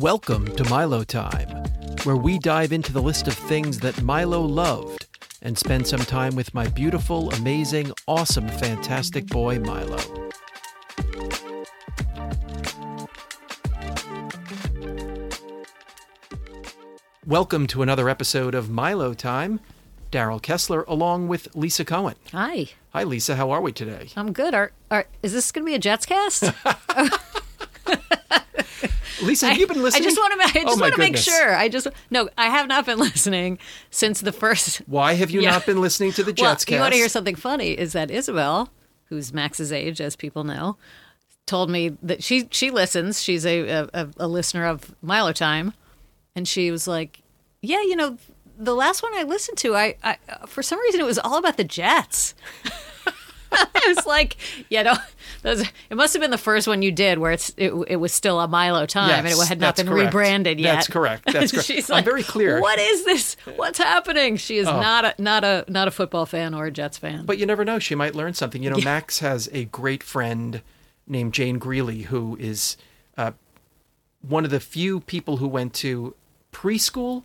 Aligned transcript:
Welcome 0.00 0.46
to 0.54 0.62
Milo 0.70 1.02
Time, 1.02 1.48
where 2.04 2.14
we 2.14 2.38
dive 2.38 2.70
into 2.72 2.92
the 2.92 3.02
list 3.02 3.26
of 3.26 3.34
things 3.34 3.80
that 3.80 4.00
Milo 4.00 4.40
loved 4.40 5.08
and 5.42 5.58
spend 5.58 5.88
some 5.88 5.98
time 5.98 6.36
with 6.36 6.54
my 6.54 6.68
beautiful, 6.68 7.30
amazing, 7.32 7.90
awesome, 8.06 8.46
fantastic 8.48 9.26
boy, 9.26 9.58
Milo. 9.58 9.98
Welcome 17.26 17.66
to 17.66 17.82
another 17.82 18.08
episode 18.08 18.54
of 18.54 18.70
Milo 18.70 19.14
Time. 19.14 19.58
Daryl 20.12 20.40
Kessler 20.40 20.84
along 20.84 21.26
with 21.26 21.48
Lisa 21.56 21.84
Cohen. 21.84 22.14
Hi, 22.30 22.68
Hi, 22.90 23.02
Lisa. 23.04 23.36
How 23.36 23.50
are 23.50 23.60
we 23.60 23.72
today? 23.72 24.08
I'm 24.16 24.32
good. 24.32 24.54
Are, 24.54 24.72
are 24.90 25.06
is 25.22 25.32
this 25.32 25.52
going 25.52 25.66
to 25.66 25.70
be 25.70 25.74
a 25.74 25.78
Jets 25.78 26.06
cast? 26.06 26.44
Lisa, 29.22 29.48
have 29.48 29.58
you 29.58 29.66
been 29.66 29.82
listening? 29.82 30.02
I 30.02 30.04
just 30.04 30.16
want 30.18 30.40
to. 30.40 30.46
I 30.46 30.62
Oh, 30.62 30.66
just 30.68 30.78
my 30.78 30.84
want 30.86 30.94
to 30.94 31.00
make 31.00 31.16
sure. 31.16 31.54
I 31.56 31.68
just 31.68 31.86
no. 32.10 32.28
I 32.38 32.46
have 32.46 32.68
not 32.68 32.86
been 32.86 32.98
listening 33.08 33.58
since 33.90 34.20
the 34.20 34.32
first. 34.32 34.78
Why 34.86 35.14
have 35.14 35.30
you 35.30 35.40
Yeah. 35.40 35.52
not 35.52 35.66
been 35.66 35.80
listening 35.80 36.12
to 36.12 36.22
the 36.24 36.32
Jets? 36.32 36.40
Well, 36.42 36.54
Jets 36.54 36.70
you 36.70 36.78
want 36.80 36.92
to 36.92 36.98
hear 36.98 37.08
something 37.08 37.34
funny? 37.34 37.70
Is 37.72 37.92
that 37.92 38.10
Isabel, 38.10 38.70
who's 39.06 39.32
Max's 39.32 39.72
age, 39.72 40.00
as 40.00 40.16
people 40.16 40.44
know, 40.44 40.76
told 41.46 41.70
me 41.70 41.96
that 42.02 42.22
she 42.22 42.48
she 42.50 42.70
listens. 42.70 43.22
She's 43.22 43.44
a 43.46 43.88
a, 43.92 44.08
a 44.18 44.28
listener 44.28 44.66
of 44.66 44.94
Milo 45.02 45.32
Time, 45.32 45.74
and 46.36 46.46
she 46.46 46.70
was 46.70 46.86
like, 46.88 47.22
"Yeah, 47.62 47.80
you 47.82 47.96
know." 47.96 48.18
The 48.60 48.74
last 48.74 49.04
one 49.04 49.14
I 49.14 49.22
listened 49.22 49.56
to, 49.58 49.76
I, 49.76 49.94
I 50.02 50.16
for 50.48 50.64
some 50.64 50.80
reason 50.80 51.00
it 51.00 51.04
was 51.06 51.16
all 51.20 51.36
about 51.38 51.56
the 51.58 51.62
Jets. 51.62 52.34
I 53.52 53.94
was 53.94 54.06
like, 54.06 54.36
you 54.68 54.82
know, 54.82 54.94
those, 55.42 55.60
it 55.90 55.96
must 55.96 56.12
have 56.14 56.20
been 56.20 56.30
the 56.30 56.38
first 56.38 56.66
one 56.66 56.82
you 56.82 56.92
did 56.92 57.18
where 57.18 57.32
it's 57.32 57.50
it, 57.56 57.72
it 57.88 57.96
was 57.96 58.12
still 58.12 58.40
a 58.40 58.48
Milo 58.48 58.86
time 58.86 59.10
and 59.10 59.26
it 59.26 59.48
had 59.48 59.60
not 59.60 59.76
been 59.76 59.86
correct. 59.86 60.06
rebranded 60.14 60.60
yet. 60.60 60.74
That's 60.74 60.86
correct. 60.88 61.24
That's 61.32 61.52
correct. 61.52 61.66
She's 61.66 61.90
I'm 61.90 61.96
like, 61.96 62.04
very 62.04 62.22
clear. 62.22 62.58
Oh. 62.58 62.60
What 62.60 62.78
is 62.78 63.04
this? 63.04 63.36
What's 63.56 63.78
happening? 63.78 64.36
She 64.36 64.58
is 64.58 64.66
not 64.66 65.04
a 65.04 65.14
not 65.18 65.44
a 65.44 65.64
not 65.68 65.88
a 65.88 65.90
football 65.90 66.26
fan 66.26 66.54
or 66.54 66.66
a 66.66 66.70
Jets 66.70 66.98
fan. 66.98 67.24
But 67.24 67.38
you 67.38 67.46
never 67.46 67.64
know. 67.64 67.78
She 67.78 67.94
might 67.94 68.14
learn 68.14 68.34
something. 68.34 68.62
You 68.62 68.70
know, 68.70 68.78
Max 68.78 69.20
has 69.20 69.48
a 69.52 69.64
great 69.66 70.02
friend 70.02 70.62
named 71.06 71.32
Jane 71.32 71.58
Greeley 71.58 72.02
who 72.02 72.36
is 72.38 72.76
uh, 73.16 73.32
one 74.20 74.44
of 74.44 74.50
the 74.50 74.60
few 74.60 75.00
people 75.00 75.38
who 75.38 75.48
went 75.48 75.72
to 75.74 76.14
preschool, 76.52 77.22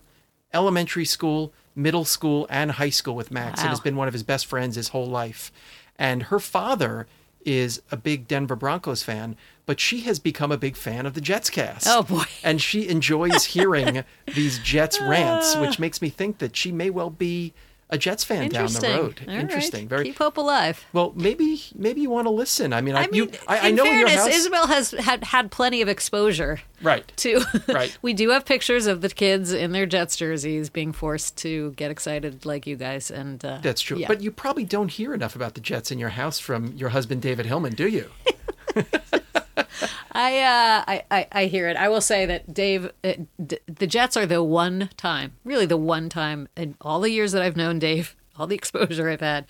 elementary 0.52 1.04
school, 1.04 1.52
middle 1.74 2.04
school, 2.04 2.46
and 2.48 2.72
high 2.72 2.90
school 2.90 3.14
with 3.16 3.30
Max 3.30 3.60
and 3.60 3.66
Wow. 3.66 3.70
has 3.70 3.80
been 3.80 3.96
one 3.96 4.08
of 4.08 4.14
his 4.14 4.22
best 4.22 4.46
friends 4.46 4.76
his 4.76 4.88
whole 4.88 5.06
life. 5.08 5.50
And 5.98 6.24
her 6.24 6.40
father 6.40 7.06
is 7.44 7.82
a 7.90 7.96
big 7.96 8.26
Denver 8.26 8.56
Broncos 8.56 9.02
fan, 9.02 9.36
but 9.66 9.80
she 9.80 10.00
has 10.00 10.18
become 10.18 10.50
a 10.50 10.56
big 10.56 10.76
fan 10.76 11.06
of 11.06 11.14
the 11.14 11.20
Jets 11.20 11.50
cast. 11.50 11.86
Oh, 11.88 12.02
boy. 12.02 12.24
And 12.42 12.60
she 12.60 12.88
enjoys 12.88 13.44
hearing 13.44 14.04
these 14.34 14.58
Jets 14.58 15.00
rants, 15.00 15.56
which 15.56 15.78
ah. 15.78 15.80
makes 15.80 16.02
me 16.02 16.10
think 16.10 16.38
that 16.38 16.56
she 16.56 16.72
may 16.72 16.90
well 16.90 17.10
be 17.10 17.52
a 17.94 17.98
Jets 17.98 18.24
fan 18.24 18.48
down 18.50 18.66
the 18.66 18.80
road. 18.80 19.20
All 19.26 19.34
right. 19.34 19.42
Interesting. 19.42 19.88
Very 19.88 20.04
keep 20.04 20.18
hope 20.18 20.36
alive. 20.36 20.84
well, 20.92 21.12
maybe 21.16 21.62
maybe 21.74 22.00
you 22.00 22.10
want 22.10 22.26
to 22.26 22.30
listen. 22.30 22.72
I 22.72 22.80
mean, 22.80 22.94
I, 22.94 23.04
I 23.04 23.06
mean, 23.06 23.14
you, 23.14 23.30
I, 23.46 23.68
I 23.68 23.70
know 23.70 23.84
in 23.84 23.98
your 23.98 24.08
fairness, 24.08 24.26
house, 24.26 24.34
Isabel 24.34 24.66
has 24.66 24.90
had 24.90 25.24
had 25.24 25.50
plenty 25.50 25.80
of 25.80 25.88
exposure 25.88 26.60
right? 26.82 27.10
to. 27.16 27.42
Right. 27.74 27.96
we 28.02 28.12
do 28.12 28.30
have 28.30 28.44
pictures 28.44 28.86
of 28.86 29.00
the 29.00 29.08
kids 29.08 29.52
in 29.52 29.72
their 29.72 29.86
Jets 29.86 30.16
jerseys 30.16 30.70
being 30.70 30.92
forced 30.92 31.36
to 31.38 31.72
get 31.72 31.90
excited 31.90 32.44
like 32.44 32.66
you 32.66 32.76
guys, 32.76 33.10
and 33.10 33.44
uh, 33.44 33.58
That's 33.62 33.80
true. 33.80 33.96
yeah. 33.96 34.06
But 34.06 34.20
you 34.20 34.30
probably 34.30 34.64
don't 34.64 34.90
hear 34.90 35.14
enough 35.14 35.34
about 35.34 35.54
the 35.54 35.60
Jets 35.60 35.90
in 35.90 35.98
your 35.98 36.10
house 36.10 36.38
from 36.38 36.72
your 36.76 36.90
husband 36.90 37.22
David 37.22 37.46
Hillman, 37.46 37.74
do 37.74 37.88
you? 37.88 38.10
I, 40.12 40.38
uh, 40.40 40.84
I, 40.86 41.02
I, 41.10 41.26
I 41.32 41.44
hear 41.46 41.68
it. 41.68 41.76
I 41.76 41.88
will 41.88 42.00
say 42.00 42.26
that 42.26 42.52
Dave, 42.52 42.90
uh, 43.02 43.12
d- 43.44 43.58
the 43.66 43.86
Jets 43.86 44.16
are 44.16 44.26
the 44.26 44.42
one 44.42 44.90
time, 44.96 45.32
really 45.44 45.66
the 45.66 45.76
one 45.76 46.08
time 46.08 46.48
in 46.56 46.76
all 46.80 47.00
the 47.00 47.10
years 47.10 47.32
that 47.32 47.42
I've 47.42 47.56
known 47.56 47.78
Dave, 47.78 48.14
all 48.36 48.46
the 48.46 48.54
exposure 48.56 49.08
I've 49.08 49.20
had, 49.20 49.46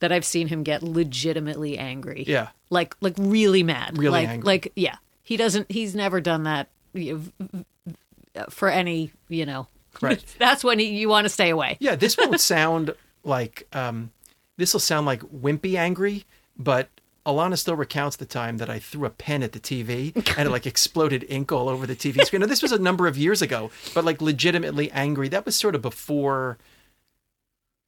that 0.00 0.12
I've 0.12 0.24
seen 0.24 0.48
him 0.48 0.62
get 0.62 0.82
legitimately 0.82 1.78
angry. 1.78 2.24
Yeah. 2.26 2.48
like 2.70 2.96
like 3.00 3.14
really 3.18 3.62
mad. 3.62 3.98
Really 3.98 4.10
like, 4.12 4.28
angry. 4.28 4.46
Like 4.46 4.72
yeah, 4.74 4.96
he 5.22 5.36
doesn't. 5.36 5.70
He's 5.70 5.94
never 5.94 6.20
done 6.20 6.42
that 6.44 6.68
you 6.92 7.30
know, 7.46 7.64
v- 7.86 8.44
for 8.50 8.68
any. 8.68 9.12
You 9.28 9.46
know, 9.46 9.68
Right. 10.00 10.24
That's 10.38 10.64
when 10.64 10.78
he, 10.78 10.86
you 10.86 11.08
want 11.08 11.24
to 11.26 11.28
stay 11.28 11.50
away. 11.50 11.76
Yeah, 11.80 11.94
this 11.96 12.16
won't 12.16 12.40
sound 12.40 12.94
like 13.24 13.66
um, 13.72 14.10
this 14.56 14.72
will 14.72 14.80
sound 14.80 15.06
like 15.06 15.20
wimpy 15.22 15.76
angry, 15.76 16.24
but 16.58 16.88
Alana 17.24 17.56
still 17.56 17.76
recounts 17.76 18.16
the 18.16 18.24
time 18.26 18.58
that 18.58 18.68
I 18.68 18.78
threw 18.80 19.04
a 19.04 19.10
pen 19.10 19.42
at 19.44 19.52
the 19.52 19.60
TV 19.60 20.14
and 20.36 20.48
it 20.48 20.50
like 20.50 20.66
exploded 20.66 21.24
ink 21.28 21.52
all 21.52 21.68
over 21.68 21.86
the 21.86 21.94
TV 21.94 22.24
screen. 22.24 22.40
Now 22.40 22.46
this 22.48 22.62
was 22.62 22.72
a 22.72 22.78
number 22.78 23.06
of 23.06 23.16
years 23.16 23.40
ago, 23.40 23.70
but 23.94 24.04
like 24.04 24.20
legitimately 24.20 24.90
angry. 24.90 25.28
That 25.28 25.46
was 25.46 25.54
sort 25.54 25.74
of 25.76 25.82
before 25.82 26.58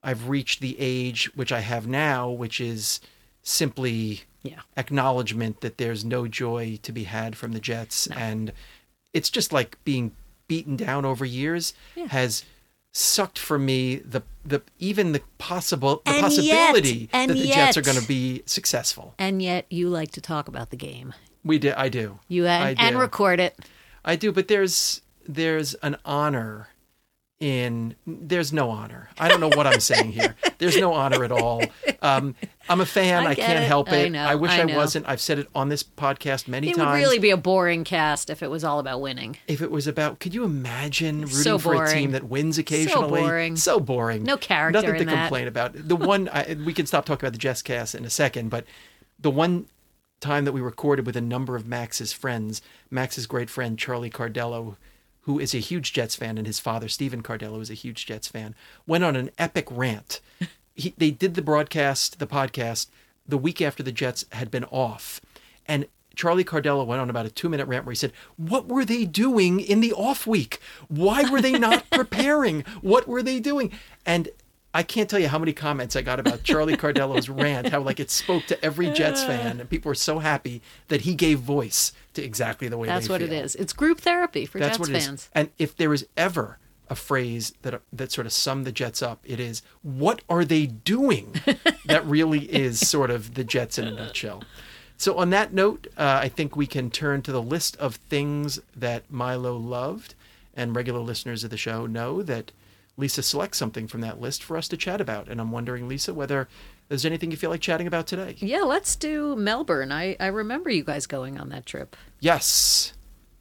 I've 0.03 0.29
reached 0.29 0.61
the 0.61 0.77
age 0.79 1.35
which 1.35 1.51
I 1.51 1.61
have 1.61 1.87
now, 1.87 2.31
which 2.31 2.61
is 2.61 3.01
simply 3.43 4.23
Yeah. 4.43 4.61
acknowledgement 4.77 5.63
that 5.63 5.79
there's 5.79 6.05
no 6.05 6.29
joy 6.29 6.79
to 6.83 6.93
be 6.93 7.05
had 7.05 7.37
from 7.37 7.53
the 7.53 7.61
Jets, 7.61 8.07
and 8.09 8.53
it's 9.13 9.31
just 9.31 9.53
like 9.53 9.83
being 9.85 10.13
beaten 10.47 10.77
down 10.77 11.05
over 11.05 11.25
years 11.25 11.73
Yeah. 11.97 12.07
has 12.09 12.45
sucked 12.97 13.39
from 13.39 13.67
me 13.67 13.97
the 13.97 14.23
the 14.45 14.63
even 14.79 15.13
the 15.13 15.21
possible 15.39 16.01
the 16.05 16.13
And 16.13 16.23
possibility 16.23 17.09
yet- 17.13 17.27
that 17.29 17.35
the 17.35 17.47
Jets 17.49 17.77
are 17.77 17.83
going 17.83 18.01
to 18.01 18.07
be 18.07 18.43
successful. 18.47 19.15
And 19.19 19.43
yet 19.43 19.67
you 19.69 19.89
like 19.89 20.13
to 20.13 20.21
talk 20.21 20.49
about 20.49 20.71
the 20.71 20.77
game. 20.77 21.13
We 21.45 21.59
do. 21.59 21.75
I 21.77 21.89
do, 21.91 22.21
You 22.29 22.47
uh, 22.47 22.51
I 22.51 22.69
and, 22.71 22.81
and 22.81 22.99
record 22.99 23.39
it. 23.41 23.59
I 24.05 24.17
do, 24.17 24.33
but 24.33 24.49
there's 24.49 25.03
there's 25.27 25.75
an 25.75 25.97
honor 26.05 26.69
in 27.41 27.95
there's 28.07 28.53
no 28.53 28.71
honor. 28.71 29.11
I 29.19 29.29
don't 29.29 29.41
know 29.41 29.49
what 29.49 29.67
I'm 29.67 29.81
saying 29.81 30.13
here. 30.13 30.35
There's 30.59 30.79
no 30.79 30.95
honor 30.95 31.25
at 31.25 31.33
all. 31.33 31.63
Um, 32.01 32.37
I'm 32.69 32.81
a 32.81 32.87
fan. 32.87 33.27
I 33.27 33.31
I, 33.31 33.35
can't 33.35 33.59
it. 33.63 33.67
help 33.67 33.91
I 33.91 33.97
it. 33.97 34.15
I 34.17 34.35
wish 34.37 34.53
I 34.53 34.63
I, 34.63 34.65
wasn't. 34.77 35.07
I've 35.09 35.21
said 35.21 35.41
it 35.41 35.49
on 35.55 35.69
this 35.69 35.83
podcast 35.83 36.47
many 36.49 36.69
It 36.71 36.77
times. 36.77 36.87
It 36.87 36.91
would 36.91 36.97
really 36.97 37.19
be 37.19 37.31
a 37.31 37.37
boring 37.37 37.83
cast 37.85 38.31
if 38.31 38.43
it 38.43 38.51
was 38.51 38.63
all 38.65 38.79
about 38.79 39.01
winning. 39.01 39.37
if 39.49 39.61
it 39.61 39.71
was 39.71 39.87
about 39.89 40.21
could 40.21 40.33
you 40.33 40.45
imagine 40.45 41.23
rooting 41.23 41.29
So 41.37 41.59
for 41.59 41.85
a 41.85 41.93
team 41.93 42.13
that 42.13 42.25
wins 42.25 42.57
occasionally 42.57 43.03
So 43.21 43.27
boring. 43.27 43.57
so 43.57 43.81
boring 43.81 44.23
No 44.23 44.37
character 44.37 44.81
nothing 44.81 44.99
to 45.01 45.05
that. 45.07 45.23
complain 45.25 45.49
about 45.49 45.73
the 45.75 45.97
one 45.97 46.29
I, 46.33 46.57
we 46.65 46.73
can 46.73 46.87
stop 46.87 47.05
talking 47.05 47.27
about 47.27 47.33
the 47.33 47.39
Jets 47.39 47.61
cast 47.63 47.95
in 47.97 48.05
a 48.05 48.11
second 48.11 48.49
but 48.49 48.65
the 49.19 49.31
one 49.31 49.67
time 50.21 50.45
that 50.47 50.53
we 50.53 50.61
recorded 50.63 51.05
with 51.05 51.17
a 51.17 51.21
number 51.21 51.57
of 51.57 51.67
max's 51.67 52.13
friends 52.13 52.63
max's 52.91 53.27
great 53.27 53.51
friend 53.51 53.79
charlie 53.79 54.09
cardello 54.11 54.77
who 55.25 55.39
is 55.39 55.55
a 55.55 55.59
huge 55.59 55.93
jets 55.93 56.15
fan 56.15 56.39
and 56.39 56.47
his 56.47 56.61
father 56.61 56.89
steven 56.89 57.23
cardello 57.23 57.61
is 57.61 57.71
a 57.71 57.75
huge 57.75 58.07
jets 58.07 58.29
fan 58.29 58.55
went 58.87 59.05
on 59.05 59.17
an 59.17 59.31
epic 59.39 59.67
rant 59.71 60.21
he, 60.75 60.95
they 60.97 61.11
did 61.11 61.35
the 61.35 61.43
broadcast 61.43 62.19
the 62.19 62.27
podcast 62.27 62.89
the 63.27 63.39
week 63.39 63.61
after 63.61 63.83
the 63.83 63.93
jets 63.93 64.25
had 64.33 64.51
been 64.51 64.65
off 64.65 65.21
and 65.67 65.87
Charlie 66.15 66.45
Cardello 66.45 66.87
went 66.87 67.01
on 67.01 67.11
about 67.11 67.27
a 67.27 67.31
two 67.31 67.49
minute 67.49 67.67
rant 67.67 67.85
where 67.85 67.93
he 67.93 67.97
said, 67.97 68.13
What 68.37 68.69
were 68.69 68.85
they 68.85 69.05
doing 69.05 69.59
in 69.59 69.81
the 69.81 69.93
off 69.93 70.29
week? 70.29 70.61
Why 70.89 71.29
were 71.29 71.41
they 71.41 71.59
not 71.59 71.85
preparing? 71.91 72.65
What 72.83 73.09
were 73.09 73.23
they 73.23 73.41
doing? 73.41 73.73
And 74.07 74.29
I 74.73 74.83
can't 74.83 75.09
tell 75.09 75.21
you 75.21 75.29
how 75.29 75.39
many 75.39 75.53
comments 75.53 75.95
I 75.95 76.03
got 76.03 76.19
about 76.19 76.43
Charlie 76.43 76.77
Cardello's 76.77 77.29
rant, 77.29 77.69
how 77.69 77.81
like 77.81 78.01
it 78.01 78.11
spoke 78.11 78.47
to 78.47 78.65
every 78.65 78.91
Jets 78.91 79.23
fan, 79.27 79.61
and 79.61 79.71
people 79.71 79.89
were 79.89 79.95
so 79.95 80.19
happy 80.19 80.63
that 80.89 81.03
he 81.03 81.15
gave 81.15 81.39
voice 81.39 81.93
exactly 82.19 82.69
the 82.69 82.79
way 82.79 82.87
That's 82.89 83.09
what 83.09 83.23
it 83.23 83.31
feel. 83.31 83.45
is. 83.45 83.55
It's 83.55 83.73
group 83.73 84.01
therapy 84.01 84.47
for 84.47 84.59
That's 84.59 84.79
Jets 84.79 84.79
what 84.81 84.89
it 84.91 84.97
is. 84.97 85.07
fans. 85.07 85.31
And 85.33 85.51
if 85.59 85.77
there 85.77 85.93
is 85.93 86.07
ever 86.17 86.59
a 86.91 86.95
phrase 86.95 87.55
that 87.63 87.81
that 87.93 88.13
sort 88.13 88.27
of 88.27 88.33
summed 88.33 88.67
the 88.67 88.73
Jets 88.73 89.03
up, 89.03 89.21
it 89.25 89.41
is 89.41 89.63
"What 89.83 90.23
are 90.29 90.45
they 90.45 90.67
doing?" 90.67 91.35
that 91.87 92.05
really 92.07 92.41
is 92.53 92.87
sort 92.89 93.11
of 93.11 93.35
the 93.35 93.45
Jets 93.45 93.79
in 93.79 93.87
a 93.87 93.91
nutshell. 93.91 94.43
So 94.97 95.17
on 95.19 95.31
that 95.31 95.53
note, 95.53 95.89
uh, 95.97 96.21
I 96.23 96.29
think 96.29 96.57
we 96.57 96.67
can 96.67 96.91
turn 96.91 97.23
to 97.23 97.33
the 97.33 97.43
list 97.43 97.77
of 97.79 97.97
things 97.97 98.61
that 98.77 99.11
Milo 99.11 99.57
loved, 99.57 100.15
and 100.55 100.77
regular 100.77 101.01
listeners 101.01 101.43
of 101.43 101.51
the 101.51 101.57
show 101.57 101.87
know 101.87 102.23
that 102.23 102.53
Lisa 102.97 103.23
selects 103.23 103.59
something 103.59 103.89
from 103.89 104.03
that 104.03 104.21
list 104.21 104.43
for 104.43 104.57
us 104.57 104.69
to 104.69 104.77
chat 104.77 105.01
about. 105.01 105.29
And 105.29 105.41
I'm 105.41 105.51
wondering, 105.51 105.89
Lisa, 105.89 106.15
whether 106.15 106.49
there's 106.89 107.05
anything 107.07 107.31
you 107.31 107.37
feel 107.37 107.51
like 107.51 107.61
chatting 107.61 107.87
about 107.87 108.07
today. 108.07 108.37
Yeah, 108.39 108.61
let's 108.63 108.95
do 108.97 109.35
Melbourne. 109.37 109.91
I, 109.93 110.17
I 110.21 110.27
remember 110.27 110.71
you 110.71 110.85
guys 110.85 111.07
going 111.07 111.39
on 111.39 111.49
that 111.51 111.67
trip. 111.67 111.97
Yes. 112.21 112.93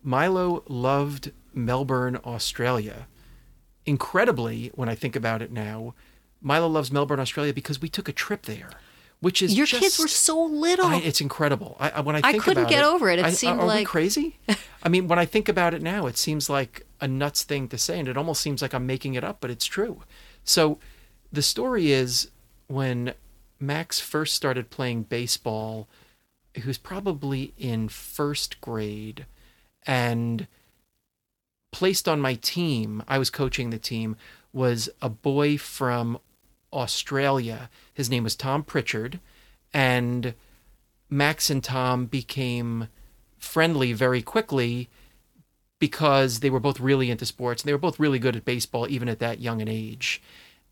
Milo 0.01 0.63
loved 0.67 1.31
Melbourne, 1.53 2.19
Australia. 2.25 3.07
Incredibly, 3.85 4.71
when 4.75 4.87
I 4.87 4.95
think 4.95 5.15
about 5.15 5.41
it 5.41 5.51
now, 5.51 5.93
Milo 6.41 6.67
loves 6.67 6.91
Melbourne, 6.91 7.19
Australia 7.19 7.53
because 7.53 7.81
we 7.81 7.89
took 7.89 8.07
a 8.07 8.13
trip 8.13 8.43
there, 8.43 8.69
which 9.19 9.41
is 9.41 9.55
Your 9.57 9.65
just, 9.65 9.81
kids 9.81 9.99
were 9.99 10.07
so 10.07 10.41
little. 10.41 10.85
I, 10.85 10.97
it's 10.97 11.19
incredible. 11.21 11.75
I, 11.79 11.89
I 11.89 11.99
when 12.01 12.15
I 12.15 12.21
I 12.23 12.33
couldn't 12.37 12.63
about 12.63 12.69
get 12.69 12.79
it, 12.79 12.85
over 12.85 13.09
it. 13.09 13.19
It 13.19 13.25
I- 13.25 13.31
seemed 13.31 13.59
are 13.59 13.63
we 13.63 13.67
like- 13.67 13.87
crazy. 13.87 14.37
I 14.83 14.89
mean, 14.89 15.07
when 15.07 15.19
I 15.19 15.25
think 15.25 15.47
about 15.49 15.73
it 15.73 15.81
now, 15.81 16.07
it 16.07 16.17
seems 16.17 16.49
like 16.49 16.85
a 17.01 17.07
nuts 17.07 17.43
thing 17.43 17.67
to 17.69 17.77
say, 17.77 17.99
and 17.99 18.07
it 18.07 18.17
almost 18.17 18.41
seems 18.41 18.61
like 18.61 18.73
I'm 18.73 18.85
making 18.85 19.15
it 19.15 19.23
up, 19.23 19.37
but 19.41 19.49
it's 19.51 19.65
true. 19.65 20.01
So, 20.45 20.79
the 21.31 21.41
story 21.41 21.91
is 21.91 22.29
when 22.67 23.13
Max 23.59 23.99
first 23.99 24.35
started 24.35 24.69
playing 24.69 25.03
baseball, 25.03 25.87
he 26.53 26.67
was 26.67 26.77
probably 26.77 27.53
in 27.57 27.89
first 27.89 28.61
grade, 28.61 29.25
and 29.85 30.47
placed 31.71 32.07
on 32.07 32.21
my 32.21 32.35
team, 32.35 33.03
I 33.07 33.17
was 33.17 33.29
coaching 33.29 33.69
the 33.69 33.79
team, 33.79 34.15
was 34.53 34.89
a 35.01 35.09
boy 35.09 35.57
from 35.57 36.19
Australia. 36.71 37.69
His 37.93 38.09
name 38.09 38.23
was 38.23 38.35
Tom 38.35 38.63
Pritchard. 38.63 39.19
And 39.73 40.35
Max 41.09 41.49
and 41.49 41.63
Tom 41.63 42.05
became 42.05 42.87
friendly 43.37 43.91
very 43.93 44.21
quickly 44.21 44.89
because 45.79 46.39
they 46.39 46.49
were 46.49 46.59
both 46.59 46.79
really 46.79 47.11
into 47.11 47.25
sports 47.25 47.61
and 47.61 47.67
they 47.67 47.73
were 47.73 47.79
both 47.79 47.99
really 47.99 48.19
good 48.19 48.35
at 48.35 48.45
baseball 48.45 48.87
even 48.87 49.09
at 49.09 49.19
that 49.19 49.41
young 49.41 49.61
an 49.61 49.67
age. 49.67 50.21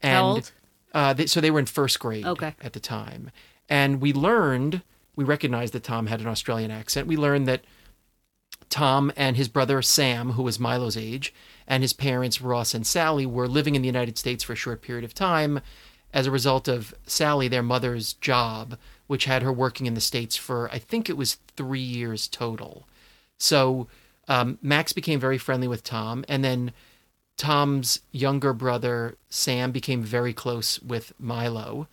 And? 0.02 0.52
Uh, 0.94 1.14
they, 1.14 1.26
so 1.26 1.40
they 1.40 1.52
were 1.52 1.60
in 1.60 1.66
first 1.66 2.00
grade 2.00 2.26
Okay. 2.26 2.54
at 2.62 2.74
the 2.74 2.80
time. 2.80 3.32
And 3.70 4.02
we 4.02 4.12
learned, 4.12 4.82
we 5.16 5.24
recognized 5.24 5.74
that 5.74 5.84
Tom 5.84 6.08
had 6.08 6.20
an 6.20 6.28
Australian 6.28 6.72
accent. 6.72 7.08
We 7.08 7.16
learned 7.18 7.48
that 7.48 7.64
Tom 8.70 9.12
and 9.16 9.38
his 9.38 9.48
brother 9.48 9.82
Sam, 9.82 10.32
who 10.32 10.44
was 10.44 10.60
Milo's 10.60 10.98
age, 10.98 11.34
and 11.68 11.84
his 11.84 11.94
parents 11.94 12.42
Ross 12.42 12.74
and 12.74 12.86
Sally 12.86 13.26
were 13.26 13.48
living 13.48 13.76
in 13.76 13.82
the 13.82 13.88
United 13.88 14.18
States 14.18 14.44
for 14.44 14.54
a 14.54 14.58
short 14.58 14.82
period 14.82 15.04
of 15.06 15.14
time 15.14 15.62
as 16.14 16.28
a 16.28 16.32
result 16.32 16.68
of 16.68 16.94
Sally, 17.06 17.48
their 17.48 17.64
mother's 17.64 18.14
job, 18.14 18.78
which 19.08 19.26
had 19.26 19.44
her 19.44 19.52
working 19.54 19.86
in 19.86 19.94
the 19.94 20.02
States 20.02 20.36
for, 20.36 20.70
I 20.72 20.80
think 20.80 21.10
it 21.10 21.18
was 21.18 21.38
three 21.56 21.80
years 21.80 22.28
total. 22.28 22.88
So 23.40 23.88
um, 24.28 24.58
Max 24.62 24.94
became 24.94 25.20
very 25.20 25.38
friendly 25.38 25.68
with 25.68 25.84
Tom, 25.84 26.26
and 26.28 26.44
then 26.44 26.74
Tom's 27.38 28.02
younger 28.12 28.54
brother 28.54 29.16
Sam 29.30 29.72
became 29.72 30.04
very 30.04 30.34
close 30.34 30.80
with 30.82 31.14
Milo, 31.20 31.88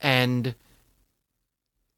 and 0.00 0.54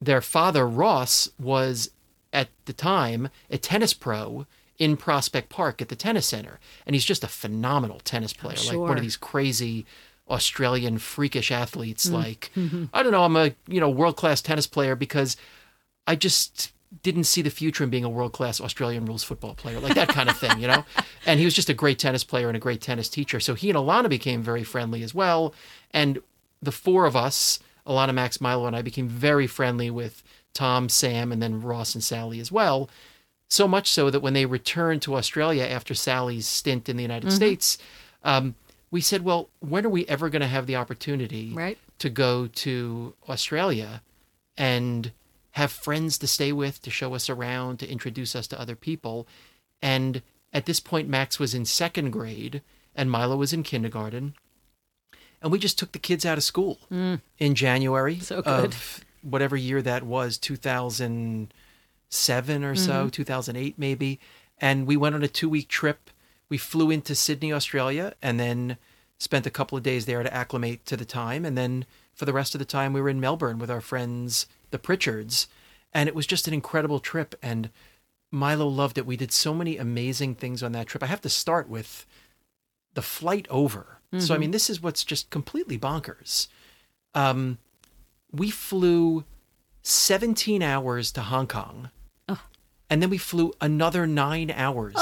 their 0.01 0.21
father 0.21 0.67
Ross 0.67 1.31
was 1.39 1.91
at 2.33 2.49
the 2.65 2.73
time 2.73 3.29
a 3.51 3.59
tennis 3.59 3.95
pro 3.95 4.47
in 4.79 4.97
Prospect 4.97 5.49
Park 5.49 5.81
at 5.81 5.89
the 5.89 5.97
tennis 5.97 6.27
center, 6.27 6.59
and 6.87 6.95
he's 6.95 7.05
just 7.05 7.25
a 7.25 7.29
phenomenal 7.29 8.01
tennis 8.01 8.35
oh, 8.37 8.41
player, 8.43 8.59
like 8.69 8.89
one 8.89 8.99
of 8.99 9.03
these 9.03 9.17
crazy 9.17 9.87
Australian 10.29 10.99
freakish 10.99 11.51
athletes. 11.51 12.09
Mm. 12.09 12.13
Like 12.13 12.51
mm-hmm. 12.57 12.85
I 12.93 13.03
don't 13.03 13.13
know, 13.13 13.25
I'm 13.25 13.37
a 13.37 13.53
you 13.69 13.81
know 13.81 13.89
world 13.89 14.17
class 14.17 14.43
tennis 14.43 14.67
player 14.67 14.97
because 14.97 15.37
I 16.07 16.17
just 16.17 16.73
didn't 17.03 17.25
see 17.25 17.43
the 17.43 17.51
future 17.51 17.85
in 17.85 17.91
being 17.91 18.05
a 18.05 18.09
world 18.09 18.33
class 18.33 18.61
Australian 18.61 19.05
rules 19.05 19.23
football 19.25 19.55
player, 19.55 19.81
like 19.81 19.95
that 19.95 20.09
kind 20.09 20.29
of 20.29 20.37
thing, 20.39 20.59
you 20.61 20.67
know? 20.67 20.85
And 21.27 21.41
he 21.41 21.45
was 21.45 21.55
just 21.55 21.69
a 21.69 21.75
great 21.75 21.99
tennis 21.99 22.23
player 22.23 22.47
and 22.49 22.57
a 22.57 22.61
great 22.61 22.81
tennis 22.81 23.09
teacher. 23.09 23.41
So 23.41 23.55
he 23.55 23.69
and 23.69 23.77
Alana 23.77 24.09
became 24.09 24.43
very 24.43 24.63
friendly 24.63 25.03
as 25.03 25.13
well. 25.13 25.53
And 25.91 26.21
the 26.63 26.71
four 26.71 27.05
of 27.05 27.17
us, 27.17 27.59
Alana, 27.85 28.15
Max, 28.15 28.41
Milo, 28.41 28.67
and 28.67 28.77
I, 28.77 28.83
became 28.83 29.09
very 29.09 29.49
friendly 29.49 29.91
with 29.91 30.23
Tom, 30.55 30.89
Sam, 30.89 31.33
and 31.33 31.43
then 31.43 31.61
Ross 31.61 31.95
and 31.95 32.05
Sally 32.05 32.39
as 32.39 32.53
well. 32.53 32.89
So 33.51 33.67
much 33.67 33.91
so 33.91 34.09
that 34.11 34.21
when 34.21 34.35
they 34.35 34.47
returned 34.47 35.03
to 35.03 35.17
Australia 35.17 35.65
after 35.65 35.95
Sally's 35.95 36.47
stint 36.47 36.89
in 36.89 36.97
the 36.97 37.03
United 37.03 37.33
States, 37.33 37.77
um, 38.25 38.55
we 38.91 39.01
said, 39.01 39.23
well, 39.23 39.49
when 39.61 39.85
are 39.85 39.89
we 39.91 40.07
ever 40.07 40.29
going 40.31 40.43
to 40.43 40.49
have 40.49 40.67
the 40.67 40.77
opportunity 40.77 41.53
Right. 41.53 41.79
to 41.99 42.09
go 42.09 42.47
to 42.47 43.15
Australia 43.29 44.01
and 44.57 45.11
have 45.57 45.73
friends 45.73 46.19
to 46.19 46.27
stay 46.27 46.53
with, 46.53 46.83
to 46.83 46.91
show 46.91 47.15
us 47.15 47.31
around, 47.31 47.79
to 47.79 47.91
introduce 47.91 48.37
us 48.37 48.47
to 48.47 48.61
other 48.61 48.77
people. 48.77 49.27
And 49.81 50.21
at 50.53 50.67
this 50.67 50.81
point, 50.81 51.09
Max 51.09 51.39
was 51.39 51.55
in 51.55 51.65
second 51.65 52.11
grade 52.11 52.61
and 52.95 53.11
Milo 53.11 53.37
was 53.37 53.55
in 53.55 53.63
kindergarten. 53.63 54.35
And 55.41 55.51
we 55.51 55.59
just 55.59 55.79
took 55.79 55.93
the 55.93 55.99
kids 55.99 56.27
out 56.27 56.37
of 56.37 56.45
school 56.45 56.81
mm. 56.93 57.23
in 57.39 57.55
January 57.55 58.19
So 58.19 58.43
good. 58.43 58.67
of 58.67 59.01
whatever 59.23 59.57
year 59.57 59.81
that 59.81 60.03
was, 60.03 60.37
2007 60.37 62.65
or 62.65 62.77
so, 62.77 62.93
mm-hmm. 62.93 63.09
2008 63.09 63.79
maybe. 63.79 64.21
And 64.59 64.87
we 64.87 64.99
went 64.99 65.15
on 65.15 65.23
a 65.23 65.29
two 65.29 65.49
week 65.49 65.69
trip. 65.69 66.11
We 66.51 66.59
flew 66.59 66.91
into 66.91 67.15
Sydney, 67.15 67.55
Australia, 67.55 68.13
and 68.21 68.39
then 68.39 68.77
spent 69.17 69.47
a 69.47 69.51
couple 69.51 69.79
of 69.79 69.85
days 69.85 70.05
there 70.05 70.23
to 70.23 70.35
acclimate 70.35 70.85
to 70.85 70.99
the 70.99 71.07
time. 71.07 71.47
And 71.47 71.57
then 71.57 71.87
for 72.13 72.27
the 72.27 72.35
rest 72.35 72.55
of 72.55 72.59
the 72.59 72.67
time, 72.67 72.93
we 72.93 73.01
were 73.01 73.09
in 73.09 73.21
Melbourne 73.21 73.59
with 73.59 73.71
our 73.71 73.81
friends, 73.81 74.47
the 74.71 74.79
Pritchards. 74.79 75.47
And 75.93 76.09
it 76.09 76.15
was 76.15 76.27
just 76.27 76.47
an 76.49 76.55
incredible 76.55 77.01
trip. 77.01 77.35
And 77.43 77.71
Milo 78.31 78.67
loved 78.67 78.99
it. 78.99 79.07
We 79.07 79.17
did 79.17 79.33
so 79.33 79.55
many 79.55 79.77
amazing 79.79 80.35
things 80.35 80.63
on 80.63 80.73
that 80.73 80.87
trip. 80.87 81.03
I 81.03 81.07
have 81.07 81.21
to 81.23 81.29
start 81.29 81.69
with 81.69 82.07
the 82.95 83.03
flight 83.03 83.47
over. 83.51 83.99
So, 84.19 84.35
I 84.35 84.39
mean, 84.39 84.51
this 84.53 84.71
is 84.71 84.81
what's 84.81 85.05
just 85.05 85.29
completely 85.31 85.79
bonkers. 85.79 86.49
Um, 87.15 87.59
we 88.33 88.51
flew 88.51 89.25
17 89.83 90.63
hours 90.63 91.13
to 91.13 91.23
Hong 91.23 91.47
Kong, 91.47 91.91
and 92.89 93.03
then 93.03 93.11
we 93.11 93.19
flew 93.19 93.53
another 93.61 94.07
nine 94.07 94.51
hours 94.51 94.95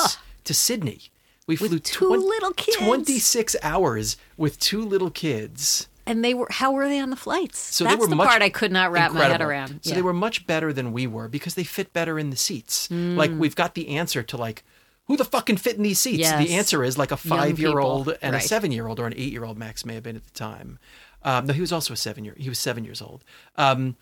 to 0.45 0.55
Sydney. 0.55 1.03
We 1.47 1.55
flew 1.57 1.79
two 1.79 2.07
twen- 2.09 2.21
little 2.27 2.53
kids. 2.55 2.79
26 2.79 3.57
hours 3.63 4.17
with 4.37 4.59
two 4.59 4.85
little 4.85 5.11
kids. 5.11 5.87
And 6.07 6.25
they 6.25 6.35
were 6.35 6.47
how 6.51 6.73
were 6.73 6.89
they 6.89 6.99
on 7.01 7.11
the 7.11 7.17
flights? 7.17 7.59
So 7.59 7.85
That's 7.85 8.07
the 8.09 8.17
part 8.17 8.43
I 8.43 8.51
could 8.51 8.71
not 8.73 8.93
wrap 8.93 9.13
my 9.13 9.25
head 9.25 9.41
around. 9.41 9.81
So 9.83 9.91
Yeah. 9.91 9.97
they 9.97 10.03
were 10.03 10.13
much 10.13 10.47
better 10.47 10.73
than 10.73 10.93
we 10.93 11.07
were 11.07 11.29
because 11.29 11.55
they 11.55 11.65
fit 11.65 11.93
better 11.93 12.19
in 12.19 12.31
the 12.31 12.37
seats. 12.37 12.89
Mm. 12.89 13.17
Like 13.17 13.31
we've 13.37 13.57
got 13.57 13.75
the 13.75 13.89
answer 13.97 14.23
to 14.23 14.37
like 14.37 14.65
who 15.07 15.17
the 15.17 15.25
fuck 15.25 15.47
can 15.47 15.57
fit 15.57 15.77
in 15.77 15.83
these 15.83 15.99
seats? 15.99 16.19
Yes. 16.21 16.47
The 16.47 16.55
answer 16.55 16.83
is 16.85 16.97
like 16.99 17.11
a 17.11 17.17
five 17.17 17.59
year 17.59 17.79
old 17.79 18.09
and 18.23 18.33
Right. 18.35 18.43
a 18.45 18.47
seven 18.47 18.73
year 18.73 18.87
old 18.87 19.01
or 19.01 19.07
an 19.07 19.15
eight 19.17 19.33
year 19.33 19.45
old. 19.45 19.59
Max 19.59 19.85
may 19.85 19.95
have 19.95 20.03
been 20.03 20.17
at 20.17 20.25
the 20.25 20.31
time. 20.31 20.79
Um, 21.23 21.47
no, 21.47 21.53
he 21.55 21.61
was 21.61 21.73
also 21.73 21.95
a 21.95 21.97
seven 21.97 22.25
year. 22.25 22.35
He 22.39 22.49
was 22.49 22.59
seven 22.59 22.85
years 22.85 23.01
old. 23.01 23.25
Um, 23.57 23.97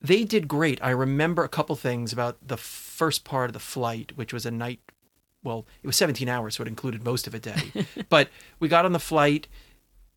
they 0.00 0.24
did 0.24 0.48
great. 0.48 0.78
I 0.82 0.90
remember 0.90 1.44
a 1.44 1.48
couple 1.48 1.76
things 1.76 2.12
about 2.12 2.36
the 2.46 2.56
first 2.56 3.24
part 3.24 3.50
of 3.50 3.54
the 3.54 3.60
flight, 3.60 4.12
which 4.16 4.32
was 4.32 4.44
a 4.46 4.50
night. 4.50 4.80
Well, 5.44 5.66
it 5.82 5.86
was 5.86 5.96
17 5.96 6.28
hours, 6.28 6.56
so 6.56 6.62
it 6.62 6.68
included 6.68 7.04
most 7.04 7.26
of 7.26 7.34
a 7.34 7.38
day. 7.38 7.72
but 8.08 8.28
we 8.58 8.68
got 8.68 8.84
on 8.84 8.92
the 8.92 8.98
flight. 9.00 9.48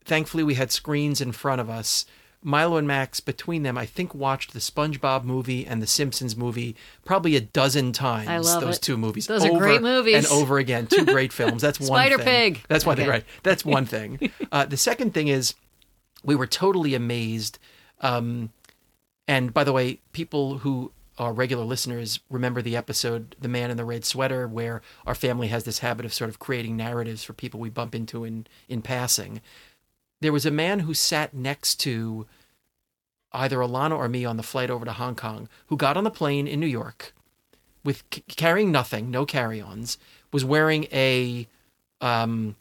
Thankfully, 0.05 0.43
we 0.43 0.53
had 0.55 0.71
screens 0.71 1.19
in 1.21 1.31
front 1.31 1.59
of 1.61 1.69
us. 1.69 2.05
Milo 2.43 2.77
and 2.77 2.87
Max, 2.87 3.19
between 3.19 3.63
them, 3.63 3.75
I 3.75 3.87
think 3.87 4.13
watched 4.13 4.53
the 4.53 4.59
SpongeBob 4.59 5.23
movie 5.23 5.65
and 5.65 5.81
the 5.81 5.87
Simpsons 5.87 6.37
movie 6.37 6.75
probably 7.03 7.35
a 7.35 7.41
dozen 7.41 7.91
times. 7.91 8.29
I 8.29 8.37
love 8.37 8.61
those 8.61 8.75
it. 8.77 8.83
two 8.83 8.97
movies. 8.97 9.25
Those 9.25 9.43
are 9.43 9.57
great 9.57 9.81
movies. 9.81 10.15
And 10.15 10.25
over 10.27 10.59
again. 10.59 10.85
Two 10.85 11.05
great 11.15 11.33
films. 11.33 11.63
That's 11.63 11.79
one 11.79 11.87
thing. 11.87 11.95
Spider 11.95 12.17
thing. 12.23 12.53
Pig. 12.53 12.63
That's 12.67 12.85
one 12.85 12.97
thing, 12.97 13.05
Okay. 13.07 13.11
right. 13.11 13.23
That's 13.41 13.65
one 13.65 13.85
thing. 13.87 14.31
Uh, 14.51 14.65
the 14.65 14.77
second 14.77 15.15
thing 15.15 15.27
is 15.27 15.55
we 16.23 16.35
were 16.35 16.45
totally 16.45 16.93
amazed. 16.93 17.57
Um, 18.01 18.51
and 19.27 19.51
by 19.51 19.63
the 19.63 19.73
way, 19.73 20.01
people 20.11 20.59
who 20.59 20.91
are 21.17 21.33
regular 21.33 21.63
listeners 21.63 22.19
remember 22.29 22.61
the 22.61 22.75
episode 22.75 23.35
"The 23.39 23.47
Man 23.47 23.71
in 23.71 23.77
the 23.77 23.85
Red 23.85 24.05
Sweater," 24.05 24.47
where 24.47 24.83
our 25.07 25.15
family 25.15 25.47
has 25.47 25.63
this 25.63 25.79
habit 25.79 26.05
of 26.05 26.13
sort 26.13 26.29
of 26.29 26.37
creating 26.37 26.77
narratives 26.77 27.23
for 27.23 27.33
people 27.33 27.59
we 27.59 27.69
bump 27.69 27.95
into 27.95 28.23
in 28.23 28.45
in 28.69 28.83
passing. 28.83 29.41
There 30.25 30.33
was 30.33 30.45
a 30.47 30.51
man 30.51 30.79
who 30.79 30.95
sat 30.95 31.35
next 31.35 31.75
to 31.81 32.25
either 33.31 33.57
Alana 33.59 33.95
or 33.95 34.09
me 34.09 34.25
on 34.25 34.37
the 34.37 34.43
flight 34.43 34.71
over 34.71 34.83
to 34.83 34.91
Hong 34.93 35.13
Kong 35.13 35.47
who 35.67 35.77
got 35.77 35.97
on 35.97 36.03
the 36.03 36.09
plane 36.09 36.47
in 36.47 36.59
New 36.59 36.65
York 36.65 37.13
with 37.83 38.03
c- 38.11 38.23
carrying 38.27 38.71
nothing, 38.71 39.11
no 39.11 39.25
carry-ons, 39.27 39.99
was 40.31 40.43
wearing 40.43 40.85
a 40.91 41.47
um, 42.01 42.55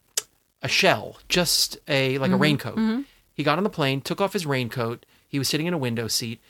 a 0.61 0.69
shell, 0.69 1.17
just 1.31 1.79
a 1.89 2.19
like 2.19 2.33
a 2.33 2.37
raincoat. 2.37 2.77
He 3.33 3.43
got 3.43 3.57
on 3.57 3.65
the 3.65 3.71
plane, 3.71 4.03
took 4.03 4.21
off 4.21 4.35
his 4.35 4.45
raincoat. 4.45 5.07
He 5.27 5.39
was 5.39 5.49
sitting 5.49 5.67
in 5.67 5.73
a 5.73 5.79
window 5.79 6.07
seat, 6.07 6.41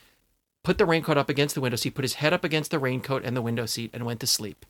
put 0.64 0.78
the 0.78 0.84
raincoat 0.84 1.16
up 1.16 1.28
against 1.28 1.54
the 1.54 1.60
window 1.60 1.76
seat, 1.76 1.94
put 1.94 2.02
his 2.02 2.14
head 2.14 2.32
up 2.32 2.42
against 2.42 2.72
the 2.72 2.80
raincoat 2.80 3.24
and 3.24 3.36
the 3.36 3.42
window 3.42 3.66
seat, 3.66 3.90
and 3.94 4.04
went 4.04 4.18
to 4.18 4.26
sleep. 4.26 4.66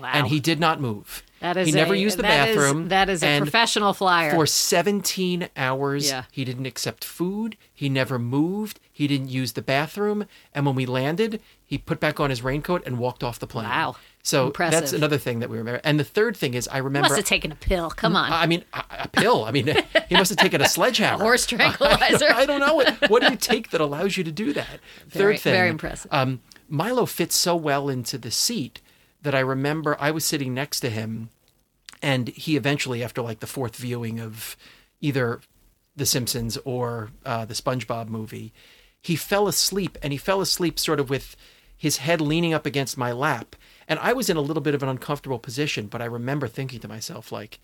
Wow. 0.00 0.10
And 0.14 0.26
he 0.28 0.40
did 0.40 0.60
not 0.60 0.80
move. 0.80 1.22
that 1.40 1.56
is 1.56 1.68
he 1.68 1.72
never 1.72 1.94
a- 1.94 1.98
used 1.98 2.18
the 2.18 2.22
that 2.22 2.48
is- 2.48 2.56
bathroom. 2.56 2.88
that 2.88 3.08
is 3.08 3.22
a 3.22 3.38
professional 3.38 3.92
flyer. 3.92 4.30
for 4.32 4.46
17 4.46 5.48
hours. 5.56 6.08
Yeah. 6.08 6.24
He 6.30 6.44
didn't 6.44 6.66
accept 6.66 7.04
food. 7.04 7.56
He 7.72 7.88
never 7.88 8.18
moved. 8.18 8.80
He 8.92 9.06
didn't 9.06 9.28
use 9.28 9.52
the 9.52 9.62
bathroom. 9.62 10.26
And 10.54 10.66
when 10.66 10.74
we 10.74 10.86
landed, 10.86 11.40
he 11.64 11.78
put 11.78 12.00
back 12.00 12.18
on 12.20 12.30
his 12.30 12.42
raincoat 12.42 12.82
and 12.86 12.98
walked 12.98 13.22
off 13.24 13.38
the 13.38 13.46
plane. 13.46 13.68
Wow. 13.68 13.96
So 14.22 14.46
Impressive. 14.46 14.80
that's 14.80 14.92
another 14.92 15.16
thing 15.16 15.38
that 15.40 15.48
we 15.48 15.56
remember. 15.58 15.80
And 15.84 15.98
the 15.98 16.04
third 16.04 16.36
thing 16.36 16.54
is, 16.54 16.68
I 16.68 16.78
remember. 16.78 17.08
Must 17.08 17.16
have 17.16 17.24
taken 17.24 17.50
a 17.52 17.54
pill. 17.54 17.88
Come 17.90 18.14
on. 18.16 18.30
I 18.32 18.46
mean, 18.46 18.64
a, 18.74 18.84
a 19.04 19.08
pill. 19.08 19.44
I 19.44 19.52
mean, 19.52 19.66
he 20.08 20.14
must 20.16 20.28
have 20.28 20.38
taken 20.38 20.60
a 20.60 20.68
sledgehammer. 20.68 21.22
horse 21.22 21.46
tranquilizer. 21.46 22.26
I 22.34 22.44
don't 22.44 22.60
know. 22.60 22.74
What, 22.74 23.08
what 23.10 23.22
do 23.22 23.30
you 23.30 23.36
take 23.36 23.70
that 23.70 23.80
allows 23.80 24.16
you 24.16 24.24
to 24.24 24.32
do 24.32 24.52
that? 24.52 24.80
Very- 25.08 25.36
Third 25.36 25.42
thing. 25.42 25.52
very 25.54 25.68
impressive. 25.70 26.12
Um, 26.12 26.40
Milo 26.68 27.06
fits 27.06 27.36
so 27.36 27.56
well 27.56 27.88
into 27.88 28.18
the 28.18 28.30
seat 28.30 28.82
that 29.22 29.34
I 29.34 29.40
remember 29.40 29.96
I 29.98 30.10
was 30.10 30.24
sitting 30.24 30.54
next 30.54 30.80
to 30.80 30.90
him, 30.90 31.30
and 32.02 32.28
he 32.28 32.56
eventually, 32.56 33.02
after 33.02 33.22
like 33.22 33.40
the 33.40 33.46
fourth 33.46 33.76
viewing 33.76 34.20
of 34.20 34.56
either 35.00 35.40
The 35.96 36.06
Simpsons 36.06 36.56
or 36.64 37.10
uh, 37.24 37.44
the 37.44 37.54
SpongeBob 37.54 38.08
movie, 38.08 38.52
he 39.00 39.16
fell 39.16 39.48
asleep, 39.48 39.98
and 40.02 40.12
he 40.12 40.18
fell 40.18 40.40
asleep 40.40 40.78
sort 40.78 41.00
of 41.00 41.10
with 41.10 41.36
his 41.76 41.98
head 41.98 42.20
leaning 42.20 42.52
up 42.52 42.66
against 42.66 42.98
my 42.98 43.12
lap. 43.12 43.54
And 43.86 43.98
I 44.00 44.12
was 44.12 44.28
in 44.28 44.36
a 44.36 44.40
little 44.40 44.60
bit 44.60 44.74
of 44.74 44.82
an 44.82 44.88
uncomfortable 44.88 45.38
position, 45.38 45.86
but 45.86 46.02
I 46.02 46.06
remember 46.06 46.48
thinking 46.48 46.80
to 46.80 46.88
myself, 46.88 47.30
like, 47.30 47.60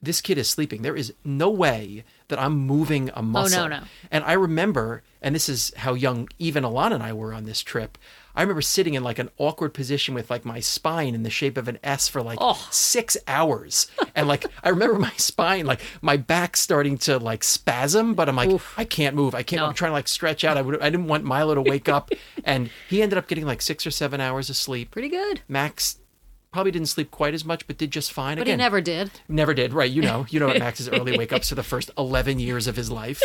this 0.00 0.20
kid 0.20 0.38
is 0.38 0.48
sleeping. 0.48 0.82
There 0.82 0.96
is 0.96 1.12
no 1.24 1.50
way 1.50 2.04
that 2.28 2.38
I'm 2.38 2.56
moving 2.56 3.10
a 3.14 3.22
muscle. 3.22 3.60
Oh, 3.60 3.68
no. 3.68 3.78
no. 3.78 3.84
And 4.10 4.24
I 4.24 4.34
remember, 4.34 5.02
and 5.20 5.34
this 5.34 5.48
is 5.48 5.72
how 5.76 5.94
young 5.94 6.28
even 6.38 6.62
Alana 6.64 6.94
and 6.94 7.02
I 7.02 7.12
were 7.12 7.32
on 7.32 7.44
this 7.44 7.62
trip. 7.62 7.98
I 8.38 8.42
remember 8.42 8.62
sitting 8.62 8.94
in 8.94 9.02
like 9.02 9.18
an 9.18 9.30
awkward 9.36 9.74
position 9.74 10.14
with 10.14 10.30
like 10.30 10.44
my 10.44 10.60
spine 10.60 11.14
in 11.16 11.24
the 11.24 11.28
shape 11.30 11.56
of 11.58 11.66
an 11.66 11.78
S 11.82 12.06
for 12.06 12.22
like 12.22 12.38
Oh. 12.40 12.68
six 12.70 13.16
hours. 13.26 13.88
And 14.14 14.28
like, 14.28 14.46
I 14.62 14.68
remember 14.68 14.96
my 14.98 15.10
spine, 15.16 15.66
like 15.66 15.80
my 16.02 16.16
back 16.16 16.56
starting 16.56 16.96
to 16.98 17.18
like 17.18 17.42
spasm, 17.42 18.14
but 18.14 18.28
I'm 18.28 18.36
like, 18.36 18.60
I 18.76 18.84
can't 18.84 19.16
move. 19.16 19.34
I 19.34 19.42
can't, 19.42 19.60
No. 19.60 19.66
I'm 19.66 19.74
trying 19.74 19.90
to 19.90 19.94
like 19.94 20.06
stretch 20.08 20.44
out. 20.44 20.56
I 20.56 20.62
would, 20.62 20.80
I 20.80 20.88
didn't 20.88 21.08
want 21.08 21.24
Milo 21.24 21.56
to 21.56 21.62
wake 21.62 21.88
up. 21.88 22.10
and 22.44 22.70
he 22.88 23.02
ended 23.02 23.18
up 23.18 23.26
getting 23.26 23.44
like 23.44 23.60
six 23.60 23.84
or 23.84 23.90
seven 23.90 24.20
hours 24.20 24.48
of 24.48 24.56
sleep. 24.56 24.92
Pretty 24.92 25.08
good. 25.08 25.40
Max 25.48 25.98
probably 26.52 26.70
didn't 26.70 26.88
sleep 26.88 27.10
quite 27.10 27.34
as 27.34 27.44
much, 27.44 27.66
but 27.66 27.76
did 27.76 27.90
just 27.90 28.12
fine. 28.12 28.36
But 28.36 28.42
Again, 28.42 28.58
he 28.60 28.64
never 28.64 28.80
did. 28.80 29.10
Never 29.28 29.52
did, 29.52 29.72
right? 29.72 29.90
You 29.90 30.02
know, 30.02 30.26
you 30.30 30.38
know 30.40 30.46
what 30.46 30.58
Max's 30.60 30.88
early 30.88 31.18
wake 31.18 31.32
ups 31.32 31.48
for 31.48 31.56
the 31.56 31.62
first 31.64 31.90
eleven 31.98 32.38
years 32.38 32.66
of 32.68 32.76
his 32.76 32.90
life, 32.90 33.20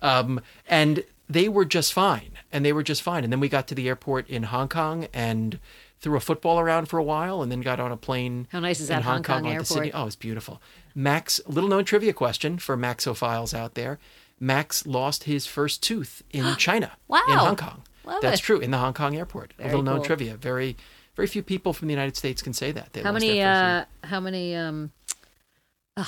um, 0.00 0.40
and 0.68 1.04
they 1.28 1.48
were 1.48 1.64
just 1.64 1.92
fine, 1.92 2.31
and 2.52 2.64
they 2.64 2.72
were 2.72 2.82
just 2.82 3.02
fine. 3.02 3.24
And 3.24 3.32
then 3.32 3.40
we 3.40 3.48
got 3.48 3.66
to 3.68 3.74
the 3.74 3.88
airport 3.88 4.28
in 4.28 4.44
Hong 4.44 4.68
Kong 4.68 5.06
and 5.12 5.58
threw 6.00 6.16
a 6.16 6.20
football 6.20 6.58
around 6.58 6.86
for 6.86 6.98
a 6.98 7.02
while, 7.02 7.42
and 7.42 7.50
then 7.52 7.60
got 7.60 7.78
on 7.80 7.92
a 7.92 7.96
plane. 7.96 8.48
How 8.50 8.60
nice 8.60 8.80
is 8.80 8.90
in 8.90 8.96
that 8.96 9.02
Hong 9.04 9.22
Kong 9.22 9.38
onto 9.38 9.48
airport? 9.50 9.66
Sydney. 9.68 9.92
Oh, 9.92 10.06
it's 10.06 10.16
beautiful. 10.16 10.60
Max, 10.94 11.40
little 11.46 11.70
known 11.70 11.84
trivia 11.84 12.12
question 12.12 12.58
for 12.58 12.76
Maxophiles 12.76 13.54
out 13.54 13.74
there: 13.74 13.98
Max 14.40 14.86
lost 14.86 15.24
his 15.24 15.46
first 15.46 15.82
tooth 15.82 16.22
in 16.32 16.54
China, 16.58 16.92
Wow. 17.08 17.22
in 17.28 17.38
Hong 17.38 17.56
Kong. 17.56 17.82
Love 18.04 18.20
That's 18.20 18.40
it. 18.40 18.44
true 18.44 18.58
in 18.58 18.72
the 18.72 18.78
Hong 18.78 18.94
Kong 18.94 19.16
airport. 19.16 19.52
a 19.58 19.62
Very 19.62 19.68
little 19.70 19.84
known 19.84 19.96
cool. 19.98 20.04
trivia. 20.06 20.36
Very, 20.36 20.76
very 21.14 21.28
few 21.28 21.42
people 21.42 21.72
from 21.72 21.86
the 21.86 21.92
United 21.94 22.16
States 22.16 22.42
can 22.42 22.52
say 22.52 22.72
that. 22.72 22.92
They 22.92 23.02
How 23.02 23.12
many? 23.12 23.28
their 23.38 23.54
first 23.54 23.88
tooth. 24.00 24.04
uh 24.04 24.08
How 24.08 24.20
many? 24.20 24.56
Um. 24.56 24.90
Ugh. 25.96 26.06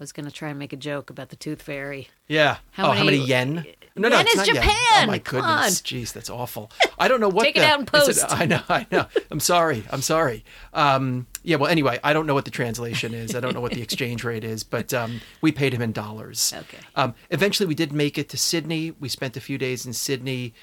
I 0.00 0.02
was 0.02 0.12
gonna 0.12 0.30
try 0.30 0.50
and 0.50 0.58
make 0.58 0.72
a 0.72 0.76
joke 0.76 1.10
about 1.10 1.30
the 1.30 1.36
tooth 1.36 1.60
fairy. 1.60 2.08
Yeah. 2.28 2.58
How 2.70 2.90
oh, 2.90 2.92
how 2.92 3.02
many 3.04 3.18
many- 3.18 3.28
yen? 3.28 3.66
No, 3.96 4.08
no, 4.08 4.16
Yen 4.18 4.26
it's 4.28 4.34
is 4.34 4.36
not 4.38 4.46
yen. 4.46 4.56
Oh 4.58 4.60
Japan. 4.62 5.06
my 5.08 5.18
goodness, 5.18 5.80
jeez, 5.82 6.12
that's 6.12 6.30
awful. 6.30 6.70
I 7.00 7.08
don't 7.08 7.18
know 7.20 7.28
what. 7.30 7.42
Take 7.42 7.56
it 7.56 7.60
the- 7.60 7.66
out 7.66 7.80
in 7.80 7.84
is 7.84 7.90
post. 7.90 8.24
I 8.28 8.46
know, 8.46 8.62
I 8.68 8.86
know. 8.92 9.06
I'm 9.32 9.40
sorry. 9.40 9.82
I'm 9.90 10.02
sorry. 10.02 10.44
Um, 10.72 11.26
yeah. 11.42 11.56
Well, 11.56 11.68
anyway, 11.68 11.98
I 12.04 12.12
don't 12.12 12.26
know 12.28 12.34
what 12.34 12.44
the 12.44 12.52
translation 12.52 13.12
is. 13.12 13.34
I 13.34 13.40
don't 13.40 13.54
know 13.54 13.60
what 13.60 13.72
the 13.72 13.82
exchange 13.82 14.22
rate 14.22 14.44
is, 14.44 14.62
but 14.62 14.94
um, 14.94 15.20
we 15.40 15.50
paid 15.50 15.74
him 15.74 15.82
in 15.82 15.90
dollars. 15.90 16.52
Okay. 16.56 16.78
Um, 16.94 17.14
eventually, 17.30 17.66
we 17.66 17.74
did 17.74 17.92
make 17.92 18.18
it 18.18 18.28
to 18.28 18.36
Sydney. 18.36 18.92
We 19.00 19.08
spent 19.08 19.36
a 19.36 19.40
few 19.40 19.58
days 19.58 19.84
in 19.84 19.92
Sydney 19.94 20.54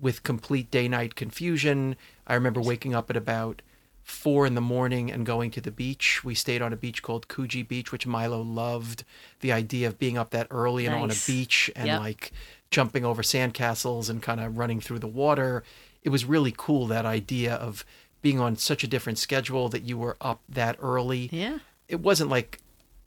with 0.00 0.22
complete 0.22 0.70
day-night 0.70 1.16
confusion. 1.16 1.96
I 2.28 2.34
remember 2.34 2.60
waking 2.60 2.94
up 2.94 3.10
at 3.10 3.16
about 3.16 3.60
four 4.04 4.46
in 4.46 4.54
the 4.54 4.60
morning 4.60 5.10
and 5.10 5.24
going 5.26 5.50
to 5.50 5.60
the 5.60 5.70
beach. 5.70 6.22
We 6.22 6.34
stayed 6.34 6.62
on 6.62 6.72
a 6.72 6.76
beach 6.76 7.02
called 7.02 7.26
Coogee 7.26 7.66
Beach, 7.66 7.90
which 7.90 8.06
Milo 8.06 8.40
loved. 8.42 9.04
The 9.40 9.50
idea 9.52 9.88
of 9.88 9.98
being 9.98 10.16
up 10.18 10.30
that 10.30 10.46
early 10.50 10.86
and 10.86 10.94
on 10.94 11.10
a 11.10 11.14
beach 11.26 11.70
and 11.74 11.86
Yep. 11.86 12.00
like 12.00 12.32
jumping 12.70 13.04
over 13.04 13.22
sandcastles 13.22 14.08
and 14.10 14.22
kind 14.22 14.40
of 14.40 14.58
running 14.58 14.80
through 14.80 14.98
the 14.98 15.06
water. 15.08 15.64
It 16.02 16.10
was 16.10 16.24
really 16.24 16.52
cool 16.56 16.86
that 16.88 17.06
idea 17.06 17.54
of 17.54 17.84
being 18.20 18.38
on 18.40 18.56
such 18.56 18.84
a 18.84 18.86
different 18.86 19.18
schedule 19.18 19.68
that 19.70 19.82
you 19.82 19.96
were 19.98 20.16
up 20.20 20.40
that 20.48 20.76
early 20.80 21.28
Yeah. 21.32 21.58
it 21.88 22.00
wasn't 22.00 22.30
like 22.30 22.58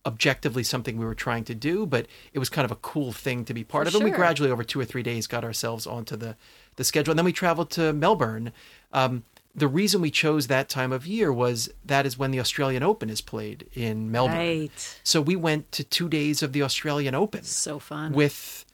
objectively 0.05 0.63
something 0.63 0.97
we 0.97 1.05
were 1.05 1.15
trying 1.15 1.43
to 1.43 1.53
do, 1.55 1.85
but 1.85 2.05
it 2.33 2.39
was 2.39 2.49
kind 2.49 2.63
of 2.65 2.71
a 2.71 2.75
cool 2.77 3.11
thing 3.11 3.43
to 3.45 3.53
be 3.53 3.63
part 3.63 3.87
of. 3.87 3.95
And 3.95 4.03
we 4.03 4.11
gradually, 4.11 4.49
over 4.49 4.63
two 4.63 4.79
or 4.79 4.85
three 4.85 5.03
days, 5.03 5.27
got 5.27 5.43
ourselves 5.43 5.85
onto 5.85 6.15
the 6.15 6.35
the 6.77 6.83
schedule. 6.83 7.11
And 7.11 7.17
then 7.19 7.25
we 7.25 7.33
traveled 7.33 7.71
to 7.71 7.91
Melbourne. 7.91 8.51
Um, 8.93 9.23
the 9.57 9.67
reason 9.67 9.99
we 10.01 10.11
chose 10.11 10.47
that 10.47 10.69
time 10.69 10.93
of 10.93 11.07
year 11.07 11.33
was 11.33 11.69
that 11.83 12.05
is 12.05 12.17
when 12.17 12.29
the 12.31 12.39
Australian 12.39 12.83
Open 12.83 13.09
is 13.09 13.21
played 13.21 13.67
in 13.73 14.11
Melbourne. 14.11 14.37
Right. 14.37 14.99
So 15.03 15.19
we 15.19 15.35
went 15.35 15.71
to 15.73 15.83
two 15.83 16.07
days 16.07 16.43
of 16.43 16.53
the 16.53 16.61
Australian 16.61 17.15
Open 17.15 17.43
So 17.43 17.79
fun. 17.79 18.13
with 18.13 18.65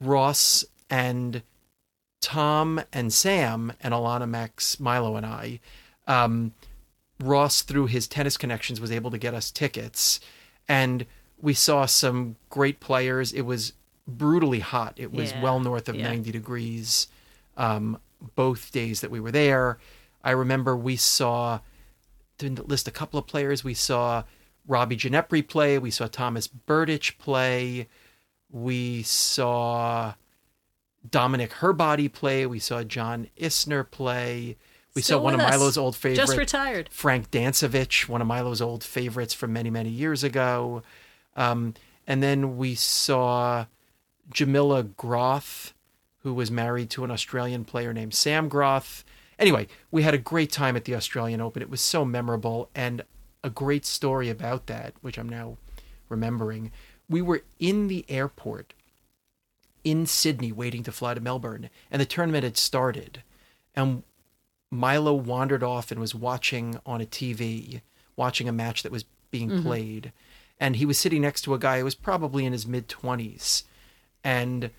Ross 0.00 0.64
and 0.90 1.42
Tom 2.20 2.80
and 2.92 3.12
Sam 3.12 3.72
and 3.82 3.92
Alana 3.92 4.28
Max, 4.28 4.80
Milo 4.80 5.16
and 5.16 5.26
I. 5.26 5.60
Um, 6.06 6.52
Ross, 7.20 7.62
through 7.62 7.86
his 7.86 8.06
tennis 8.08 8.36
connections, 8.36 8.80
was 8.80 8.90
able 8.92 9.10
to 9.10 9.18
get 9.18 9.34
us 9.34 9.50
tickets, 9.50 10.20
and 10.68 11.06
we 11.40 11.54
saw 11.54 11.86
some 11.86 12.36
great 12.50 12.80
players. 12.80 13.32
It 13.32 13.42
was 13.42 13.72
brutally 14.08 14.60
hot. 14.60 14.94
It 14.96 15.12
was 15.12 15.32
Yeah, 15.32 15.42
well 15.42 15.60
north 15.60 15.88
of 15.88 15.96
yeah. 15.96 16.08
90 16.08 16.30
degrees 16.32 17.08
um, 17.56 17.98
both 18.34 18.70
days 18.72 19.00
that 19.00 19.10
we 19.10 19.18
were 19.20 19.30
there. 19.32 19.78
I 20.26 20.32
remember 20.32 20.76
we 20.76 20.96
saw, 20.96 21.60
to 22.38 22.50
list 22.50 22.88
a 22.88 22.90
couple 22.90 23.16
of 23.16 23.28
players, 23.28 23.62
we 23.62 23.74
saw 23.74 24.24
Robbie 24.66 24.96
Ginepri 24.96 25.46
play, 25.46 25.78
we 25.78 25.92
saw 25.92 26.08
Tomas 26.08 26.48
Berdych 26.48 27.16
play, 27.16 27.86
we 28.50 29.04
saw 29.04 30.14
Dominik 31.08 31.50
Hrbaty 31.50 32.12
play, 32.12 32.44
we 32.44 32.58
saw 32.58 32.82
John 32.82 33.28
Isner 33.38 33.88
play, 33.88 34.56
we 34.96 35.02
Still 35.02 35.20
saw 35.20 35.22
one 35.22 35.34
of 35.34 35.40
us. 35.40 35.50
Milo's 35.52 35.78
old 35.78 35.94
favorites. 35.94 36.30
Just 36.30 36.36
retired. 36.36 36.88
Frank 36.90 37.30
Dancevic, 37.30 38.08
one 38.08 38.20
of 38.20 38.26
Milo's 38.26 38.60
old 38.60 38.82
favorites 38.82 39.32
from 39.32 39.52
many, 39.52 39.70
many 39.70 39.90
years 39.90 40.24
ago. 40.24 40.82
Um, 41.36 41.74
and 42.04 42.20
then 42.20 42.56
we 42.56 42.74
saw 42.74 43.66
Jamila 44.32 44.82
Groth, 44.82 45.72
who 46.24 46.34
was 46.34 46.50
married 46.50 46.90
to 46.90 47.04
an 47.04 47.12
Australian 47.12 47.64
player 47.64 47.92
named 47.92 48.14
Sam 48.14 48.48
Groth. 48.48 49.04
Anyway, 49.38 49.66
we 49.90 50.02
had 50.02 50.14
a 50.14 50.18
great 50.18 50.50
time 50.50 50.76
at 50.76 50.84
the 50.84 50.94
Australian 50.94 51.40
Open. 51.40 51.62
It 51.62 51.70
was 51.70 51.80
so 51.80 52.04
memorable 52.04 52.70
and 52.74 53.02
a 53.44 53.50
great 53.50 53.84
story 53.84 54.30
about 54.30 54.66
that, 54.66 54.94
which 55.02 55.18
I'm 55.18 55.28
now 55.28 55.58
remembering. 56.08 56.72
We 57.08 57.22
were 57.22 57.42
in 57.58 57.88
the 57.88 58.04
airport 58.08 58.72
in 59.84 60.06
Sydney 60.06 60.50
waiting 60.50 60.82
to 60.82 60.92
fly 60.92 61.14
to 61.14 61.20
Melbourne, 61.20 61.70
and 61.90 62.00
the 62.00 62.06
tournament 62.06 62.44
had 62.44 62.56
started. 62.56 63.22
And 63.74 64.02
Milo 64.70 65.14
wandered 65.14 65.62
off 65.62 65.90
and 65.90 66.00
was 66.00 66.14
watching 66.14 66.80
on 66.84 67.00
a 67.00 67.06
TV, 67.06 67.82
watching 68.16 68.48
a 68.48 68.52
match 68.52 68.82
that 68.82 68.92
was 68.92 69.04
being 69.30 69.50
mm-hmm. 69.50 69.62
played. 69.62 70.12
And 70.58 70.76
he 70.76 70.86
was 70.86 70.98
sitting 70.98 71.22
next 71.22 71.42
to 71.42 71.54
a 71.54 71.58
guy 71.58 71.78
who 71.78 71.84
was 71.84 71.94
probably 71.94 72.44
in 72.44 72.52
his 72.52 72.66
mid 72.66 72.88
20s. 72.88 73.62
And 74.24 74.70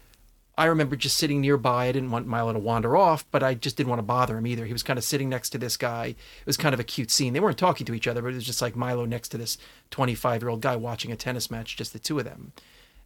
I 0.58 0.66
remember 0.66 0.96
just 0.96 1.18
sitting 1.18 1.42
nearby. 1.42 1.88
I 1.88 1.92
didn't 1.92 2.12
want 2.12 2.26
Milo 2.26 2.54
to 2.54 2.60
wander 2.60 2.98
off, 2.98 3.26
but 3.30 3.44
I 3.44 3.54
just 3.54 3.78
didn't 3.78 3.90
want 3.90 4.00
to 4.00 4.04
bother 4.04 4.38
him 4.38 4.48
either. 4.48 4.66
He 4.66 4.74
was 4.74 4.84
kind 4.84 4.98
of 4.98 5.06
sitting 5.06 5.30
next 5.30 5.52
to 5.52 5.58
this 5.58 5.78
guy. 5.78 6.08
It 6.08 6.46
was 6.46 6.58
kind 6.58 6.74
of 6.74 6.80
a 6.80 6.84
cute 6.84 7.12
scene. 7.12 7.34
They 7.34 7.40
weren't 7.40 7.58
talking 7.58 7.86
to 7.86 7.94
each 7.94 8.08
other, 8.08 8.22
but 8.22 8.32
it 8.32 8.36
was 8.36 8.46
just 8.46 8.62
like 8.62 8.76
Milo 8.76 9.06
next 9.06 9.30
to 9.30 9.38
this 9.38 9.58
25 9.92 10.42
year 10.42 10.50
old 10.50 10.62
guy 10.62 10.76
watching 10.76 11.12
a 11.12 11.16
tennis 11.16 11.52
match, 11.52 11.78
just 11.78 11.94
the 11.94 12.00
two 12.00 12.18
of 12.18 12.26
them. 12.26 12.54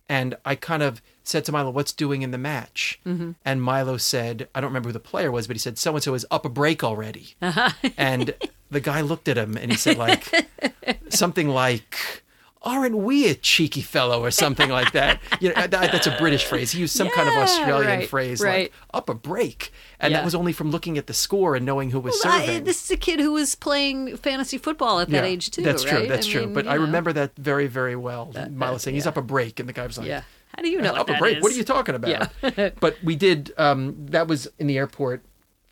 And 0.07 0.35
I 0.43 0.55
kind 0.55 0.83
of 0.83 1.01
said 1.23 1.45
to 1.45 1.51
Milo, 1.51 1.69
What's 1.69 1.93
doing 1.93 2.21
in 2.21 2.31
the 2.31 2.37
match? 2.37 2.99
Mm-hmm. 3.05 3.31
And 3.45 3.61
Milo 3.61 3.97
said, 3.97 4.47
I 4.53 4.61
don't 4.61 4.69
remember 4.69 4.89
who 4.89 4.93
the 4.93 4.99
player 4.99 5.31
was, 5.31 5.47
but 5.47 5.55
he 5.55 5.59
said, 5.59 5.77
So 5.77 5.93
and 5.93 6.03
so 6.03 6.13
is 6.13 6.25
up 6.31 6.45
a 6.45 6.49
break 6.49 6.83
already. 6.83 7.35
and 7.97 8.33
the 8.71 8.79
guy 8.79 9.01
looked 9.01 9.27
at 9.27 9.37
him 9.37 9.57
and 9.57 9.71
he 9.71 9.77
said, 9.77 9.97
like, 9.97 10.49
something 11.09 11.49
like, 11.49 12.20
Aren't 12.63 12.95
we 12.95 13.27
a 13.27 13.33
cheeky 13.33 13.81
fellow 13.81 14.23
or 14.23 14.29
something 14.29 14.69
like 14.69 14.91
that? 14.91 15.19
You 15.39 15.49
know, 15.49 15.55
that, 15.55 15.71
that's 15.71 16.05
a 16.05 16.15
British 16.19 16.45
phrase. 16.45 16.71
He 16.71 16.79
used 16.81 16.95
some 16.95 17.09
kind 17.09 17.27
of 17.27 17.33
Australian 17.35 17.99
right, 18.01 18.07
phrase 18.07 18.39
right. 18.39 18.63
like 18.65 18.73
up 18.93 19.09
a 19.09 19.15
break. 19.15 19.71
And 19.99 20.11
Yeah. 20.11 20.17
that 20.19 20.25
was 20.25 20.35
only 20.35 20.53
from 20.53 20.69
looking 20.69 20.97
at 20.99 21.07
the 21.07 21.13
score 21.13 21.55
and 21.55 21.65
knowing 21.65 21.89
who 21.89 21.99
was 21.99 22.21
Well, 22.23 22.33
I- 22.33 22.45
serving. 22.45 22.63
this 22.65 22.83
is 22.85 22.91
a 22.91 22.97
kid 22.97 23.19
who 23.19 23.31
was 23.33 23.55
playing 23.55 24.15
fantasy 24.17 24.59
football 24.59 24.99
at 24.99 25.09
that 25.09 25.23
Yeah, 25.23 25.29
age 25.29 25.49
too. 25.49 25.63
That's 25.63 25.83
true. 25.83 26.05
That's 26.05 26.27
I 26.27 26.31
true. 26.31 26.41
mean, 26.45 26.53
but 26.53 26.67
I 26.67 26.75
know. 26.75 26.81
remember 26.81 27.11
that 27.13 27.31
very, 27.35 27.65
very 27.65 27.95
well. 27.95 28.31
Milo 28.51 28.77
saying 28.77 28.93
he's 28.93 29.07
up 29.07 29.17
a 29.17 29.21
break, 29.23 29.59
and 29.59 29.67
the 29.67 29.73
guy 29.73 29.87
was 29.87 29.97
like, 29.97 30.07
Yeah. 30.07 30.21
How 30.55 30.61
do 30.61 30.69
you 30.69 30.77
know 30.81 30.93
that? 30.93 30.99
up 30.99 31.09
a 31.09 31.13
that 31.13 31.19
break. 31.19 31.41
What 31.41 31.51
are 31.51 31.55
you 31.55 31.63
talking 31.63 31.95
about? 31.95 32.29
Yeah. 32.43 32.69
but 32.79 32.97
we 33.03 33.15
did. 33.15 33.53
Um, 33.57 34.05
that 34.09 34.27
was 34.27 34.47
in 34.59 34.67
the 34.67 34.77
airport, 34.77 35.23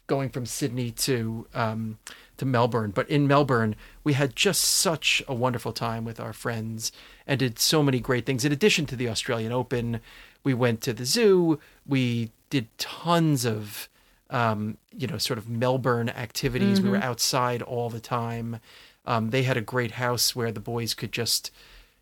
going 0.07 0.29
from 0.29 0.45
Sydney 0.47 0.89
to 0.91 1.45
um, 1.53 1.99
to 2.39 2.45
Melbourne. 2.45 2.91
But 2.91 3.09
in 3.09 3.27
Melbourne, 3.27 3.75
we 4.03 4.13
had 4.13 4.35
just 4.35 4.63
such 4.63 5.21
a 5.27 5.33
wonderful 5.33 5.71
time 5.71 6.03
with 6.03 6.19
our 6.19 6.33
friends 6.33 6.91
and 7.27 7.39
did 7.39 7.59
so 7.59 7.83
many 7.83 7.99
great 7.99 8.25
things. 8.25 8.43
In 8.43 8.51
addition 8.51 8.85
to 8.87 8.95
the 8.95 9.07
Australian 9.07 9.51
Open, 9.51 10.01
we 10.43 10.53
went 10.53 10.81
to 10.81 10.93
the 10.93 11.05
zoo. 11.05 11.59
We 11.85 12.31
did 12.49 12.67
tons 12.77 13.45
of. 13.45 13.89
Um, 14.31 14.77
you 14.95 15.07
know, 15.07 15.17
sort 15.17 15.39
of 15.39 15.49
Melbourne 15.49 16.09
activities. 16.09 16.79
We 16.81 16.89
were 16.91 16.97
outside 16.97 17.63
all 17.63 17.89
the 17.89 17.99
time. 17.99 18.59
Um, 19.03 19.31
they 19.31 19.41
had 19.41 19.57
a 19.57 19.61
great 19.61 19.93
house 19.93 20.35
where 20.35 20.51
the 20.51 20.59
boys 20.59 20.93
could 20.93 21.11
just 21.11 21.49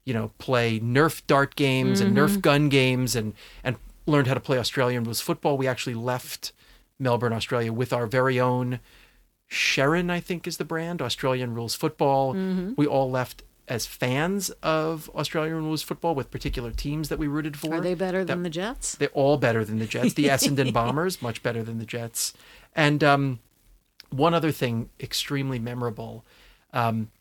you 0.07 0.13
know, 0.13 0.31
play 0.37 0.79
Nerf 0.79 1.21
dart 1.27 1.57
games 1.57 1.99
and 1.99 2.15
Nerf 2.15 2.41
gun 2.41 2.69
games 2.69 3.13
and 3.13 3.33
and 3.61 3.75
learned 4.05 4.27
how 4.27 4.35
to 4.35 4.39
play 4.39 4.57
Australian 4.57 5.03
rules 5.03 5.19
football. 5.19 5.57
We 5.57 5.67
actually 5.67 5.95
left 5.95 6.53
Melbourne, 6.97 7.33
Australia 7.33 7.73
with 7.73 7.91
our 7.91 8.07
very 8.07 8.39
own 8.39 8.79
Sherrin, 9.49 10.09
I 10.09 10.19
think 10.19 10.47
is 10.47 10.57
the 10.57 10.65
brand, 10.65 11.01
Australian 11.01 11.53
rules 11.53 11.75
football. 11.75 12.33
We 12.75 12.85
all 12.85 13.09
left 13.09 13.43
as 13.67 13.85
fans 13.85 14.49
of 14.63 15.09
Australian 15.13 15.55
rules 15.55 15.81
football 15.83 16.15
with 16.15 16.31
particular 16.31 16.71
teams 16.71 17.09
that 17.09 17.19
we 17.19 17.27
rooted 17.27 17.57
for. 17.57 17.75
Are 17.75 17.81
they 17.81 17.95
better 17.95 18.19
That- 18.19 18.27
than 18.33 18.43
the 18.43 18.49
Jets? 18.49 18.95
they're 18.95 19.09
all 19.09 19.37
better 19.37 19.65
than 19.65 19.79
the 19.79 19.85
Jets. 19.85 20.13
The 20.13 20.25
Essendon 20.29 20.71
Bombers, 20.71 21.21
much 21.21 21.43
better 21.43 21.63
than 21.63 21.77
the 21.79 21.85
Jets. 21.85 22.33
And 22.75 23.03
um, 23.03 23.39
one 24.09 24.33
other 24.33 24.51
thing, 24.51 24.89
extremely 24.99 25.59
memorable. 25.59 26.25
Um, 26.73 27.11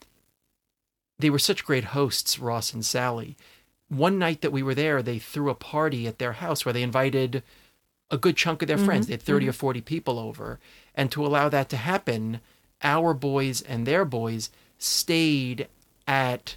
they 1.18 1.30
were 1.30 1.38
such 1.38 1.64
great 1.64 1.84
hosts, 1.84 2.38
Ross 2.38 2.72
and 2.72 2.84
Sally. 2.84 3.36
One 3.88 4.18
night 4.18 4.40
that 4.42 4.52
we 4.52 4.62
were 4.62 4.74
there, 4.74 5.02
they 5.02 5.18
threw 5.18 5.48
a 5.50 5.54
party 5.54 6.06
at 6.06 6.18
their 6.18 6.32
house 6.34 6.64
where 6.64 6.72
they 6.72 6.82
invited 6.82 7.42
a 8.10 8.18
good 8.18 8.36
chunk 8.36 8.62
of 8.62 8.68
their 8.68 8.78
friends. 8.78 9.06
Mm-hmm. 9.06 9.10
They 9.10 9.14
had 9.14 9.22
30 9.22 9.48
or 9.48 9.50
mm-hmm. 9.50 9.58
40 9.58 9.80
people 9.82 10.18
over. 10.18 10.58
And 10.94 11.10
to 11.12 11.24
allow 11.26 11.48
that 11.48 11.68
to 11.70 11.76
happen, 11.76 12.40
our 12.82 13.14
boys 13.14 13.62
and 13.62 13.86
their 13.86 14.04
boys 14.04 14.50
stayed 14.78 15.68
at 16.06 16.56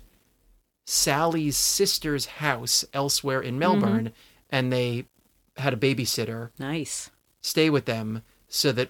Sally's 0.85 1.57
sister's 1.57 2.25
house 2.25 2.85
elsewhere 2.93 3.41
in 3.41 3.51
mm-hmm. 3.51 3.59
Melbourne, 3.59 4.11
and 4.49 4.71
they 4.71 5.05
had 5.57 5.73
a 5.73 5.77
babysitter 5.77 6.49
Nice. 6.57 7.11
stay 7.41 7.69
with 7.69 7.85
them 7.85 8.23
so 8.47 8.71
that 8.71 8.89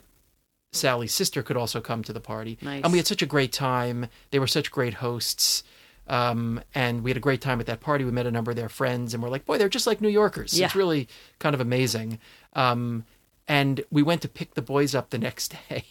Sally's 0.71 1.13
sister 1.13 1.41
could 1.41 1.57
also 1.57 1.81
come 1.81 2.03
to 2.03 2.13
the 2.13 2.19
party. 2.19 2.57
Nice. 2.61 2.83
And 2.83 2.91
we 2.91 2.99
had 2.99 3.07
such 3.07 3.21
a 3.21 3.25
great 3.25 3.51
time. 3.51 4.07
They 4.31 4.39
were 4.39 4.47
such 4.47 4.71
great 4.71 4.95
hosts. 4.95 5.63
Um, 6.07 6.61
and 6.73 7.03
we 7.03 7.11
had 7.11 7.17
a 7.17 7.21
great 7.21 7.41
time 7.41 7.59
at 7.59 7.67
that 7.67 7.81
party. 7.81 8.03
We 8.03 8.11
met 8.11 8.25
a 8.25 8.31
number 8.31 8.51
of 8.51 8.57
their 8.57 8.69
friends, 8.69 9.13
and 9.13 9.21
we're 9.21 9.29
like, 9.29 9.45
boy, 9.45 9.57
they're 9.57 9.69
just 9.69 9.85
like 9.85 10.01
New 10.01 10.09
Yorkers. 10.09 10.57
Yeah. 10.57 10.65
It's 10.65 10.75
really 10.75 11.07
kind 11.37 11.53
of 11.53 11.61
amazing. 11.61 12.19
Um, 12.53 13.05
and 13.47 13.83
we 13.91 14.03
went 14.03 14.21
to 14.21 14.27
pick 14.27 14.53
the 14.55 14.61
boys 14.61 14.93
up 14.95 15.09
the 15.09 15.17
next 15.17 15.55
day, 15.69 15.85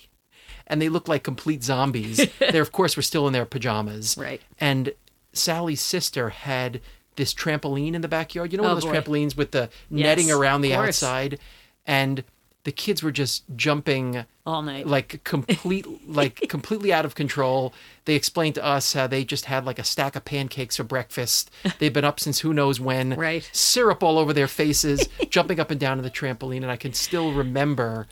and 0.66 0.80
they 0.82 0.88
looked 0.88 1.08
like 1.08 1.22
complete 1.24 1.62
zombies. 1.64 2.26
they, 2.38 2.58
of 2.58 2.72
course, 2.72 2.96
were 2.96 3.02
still 3.02 3.26
in 3.26 3.32
their 3.32 3.46
pajamas. 3.46 4.16
Right. 4.18 4.40
And 4.60 4.92
Sally's 5.32 5.80
sister 5.80 6.30
had 6.30 6.80
this 7.16 7.34
trampoline 7.34 7.94
in 7.94 8.00
the 8.00 8.08
backyard. 8.08 8.52
You 8.52 8.58
know, 8.58 8.62
one 8.64 8.72
Oh, 8.72 8.76
of 8.76 8.82
those 8.82 8.90
boy. 8.90 9.00
trampolines 9.00 9.36
with 9.36 9.50
the 9.50 9.70
Yes, 9.90 10.04
netting 10.04 10.30
around 10.30 10.60
the 10.60 10.74
outside, 10.74 11.38
and 11.86 12.22
the 12.68 12.72
kids 12.72 13.02
were 13.02 13.10
just 13.10 13.44
jumping 13.56 14.26
All 14.44 14.60
night. 14.60 14.86
like 14.86 15.24
complete 15.24 15.86
like 16.06 16.44
completely 16.50 16.92
out 16.92 17.06
of 17.06 17.14
control 17.14 17.72
they 18.04 18.14
explained 18.14 18.56
to 18.56 18.64
us 18.64 18.92
how 18.92 19.06
they 19.06 19.24
just 19.24 19.46
had 19.46 19.64
like 19.64 19.78
a 19.78 19.84
stack 19.84 20.14
of 20.16 20.26
pancakes 20.26 20.76
for 20.76 20.84
breakfast 20.84 21.50
they've 21.78 21.92
been 21.94 22.04
up 22.04 22.20
since 22.20 22.40
who 22.40 22.52
knows 22.52 22.78
when 22.78 23.14
Right. 23.14 23.48
syrup 23.54 24.02
all 24.02 24.18
over 24.18 24.34
their 24.34 24.48
faces 24.48 25.08
jumping 25.30 25.58
up 25.58 25.70
and 25.70 25.80
down 25.80 25.96
on 25.96 26.04
the 26.04 26.10
trampoline 26.10 26.58
and 26.62 26.70
i 26.70 26.76
can 26.76 26.92
still 26.92 27.32
remember 27.32 28.06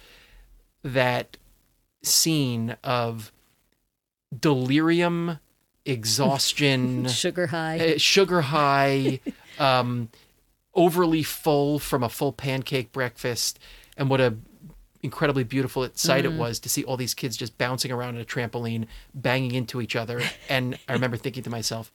that 0.83 1.37
scene 2.03 2.77
of 2.83 3.31
delirium 4.39 5.39
exhaustion 5.85 7.07
Sugar 7.09 7.49
high. 7.49 7.79
uh, 7.95 7.99
sugar 7.99 8.41
high, 8.41 9.21
um, 9.59 10.09
overly 10.75 11.23
full 11.23 11.79
from 11.79 12.03
a 12.03 12.09
full 12.09 12.33
pancake 12.33 12.93
breakfast, 12.93 13.59
and 13.97 14.11
what 14.11 14.21
a 14.21 14.37
incredibly 15.07 15.45
beautiful 15.45 15.89
sight 15.95 16.25
Mm. 16.25 16.33
it 16.35 16.39
was 16.39 16.59
to 16.61 16.69
see 16.69 16.85
all 16.85 16.97
these 16.97 17.15
kids 17.15 17.37
just 17.37 17.57
bouncing 17.57 17.91
around 17.91 18.17
on 18.17 18.21
a 18.21 18.25
trampoline, 18.25 18.87
banging 19.15 19.55
into 19.55 19.81
each 19.81 19.97
other. 19.97 20.21
And 20.49 20.79
I 20.89 20.93
remember 20.93 21.17
thinking 21.17 21.43
to 21.45 21.51
myself, 21.51 21.91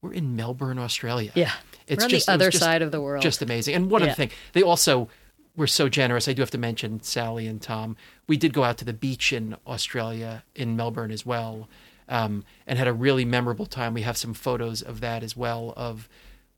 "We're 0.00 0.12
in 0.14 0.34
Melbourne, 0.36 0.78
Australia. 0.78 1.32
yeah. 1.34 1.52
it's 1.86 1.98
We're 2.00 2.04
on 2.04 2.10
just- 2.10 2.26
the 2.26 2.32
other 2.32 2.50
just- 2.50 2.64
side 2.64 2.80
of 2.82 2.90
the 2.92 3.00
world. 3.02 3.22
Just 3.22 3.42
amazing. 3.42 3.74
And 3.74 3.90
one 3.90 4.00
Yeah. 4.00 4.06
other 4.08 4.14
thing, 4.16 4.30
they 4.54 4.62
also 4.62 5.08
were 5.56 5.66
so 5.66 5.88
generous. 5.88 6.26
I 6.26 6.32
do 6.32 6.40
have 6.42 6.50
to 6.52 6.58
mention 6.58 7.02
Sally 7.02 7.46
and 7.46 7.60
Tom. 7.60 7.96
We 8.26 8.36
did 8.36 8.52
go 8.54 8.64
out 8.64 8.78
to 8.78 8.84
the 8.84 8.92
beach 8.94 9.32
in 9.32 9.54
Australia, 9.66 10.42
in 10.54 10.76
Melbourne 10.76 11.10
as 11.12 11.24
well, 11.26 11.68
um, 12.08 12.44
and 12.66 12.78
had 12.78 12.88
a 12.88 12.92
really 12.92 13.24
memorable 13.24 13.66
time. 13.66 13.92
We 13.94 14.02
have 14.02 14.16
some 14.16 14.34
photos 14.34 14.80
of 14.82 15.00
that 15.00 15.22
as 15.22 15.36
well, 15.36 15.72
of 15.76 16.08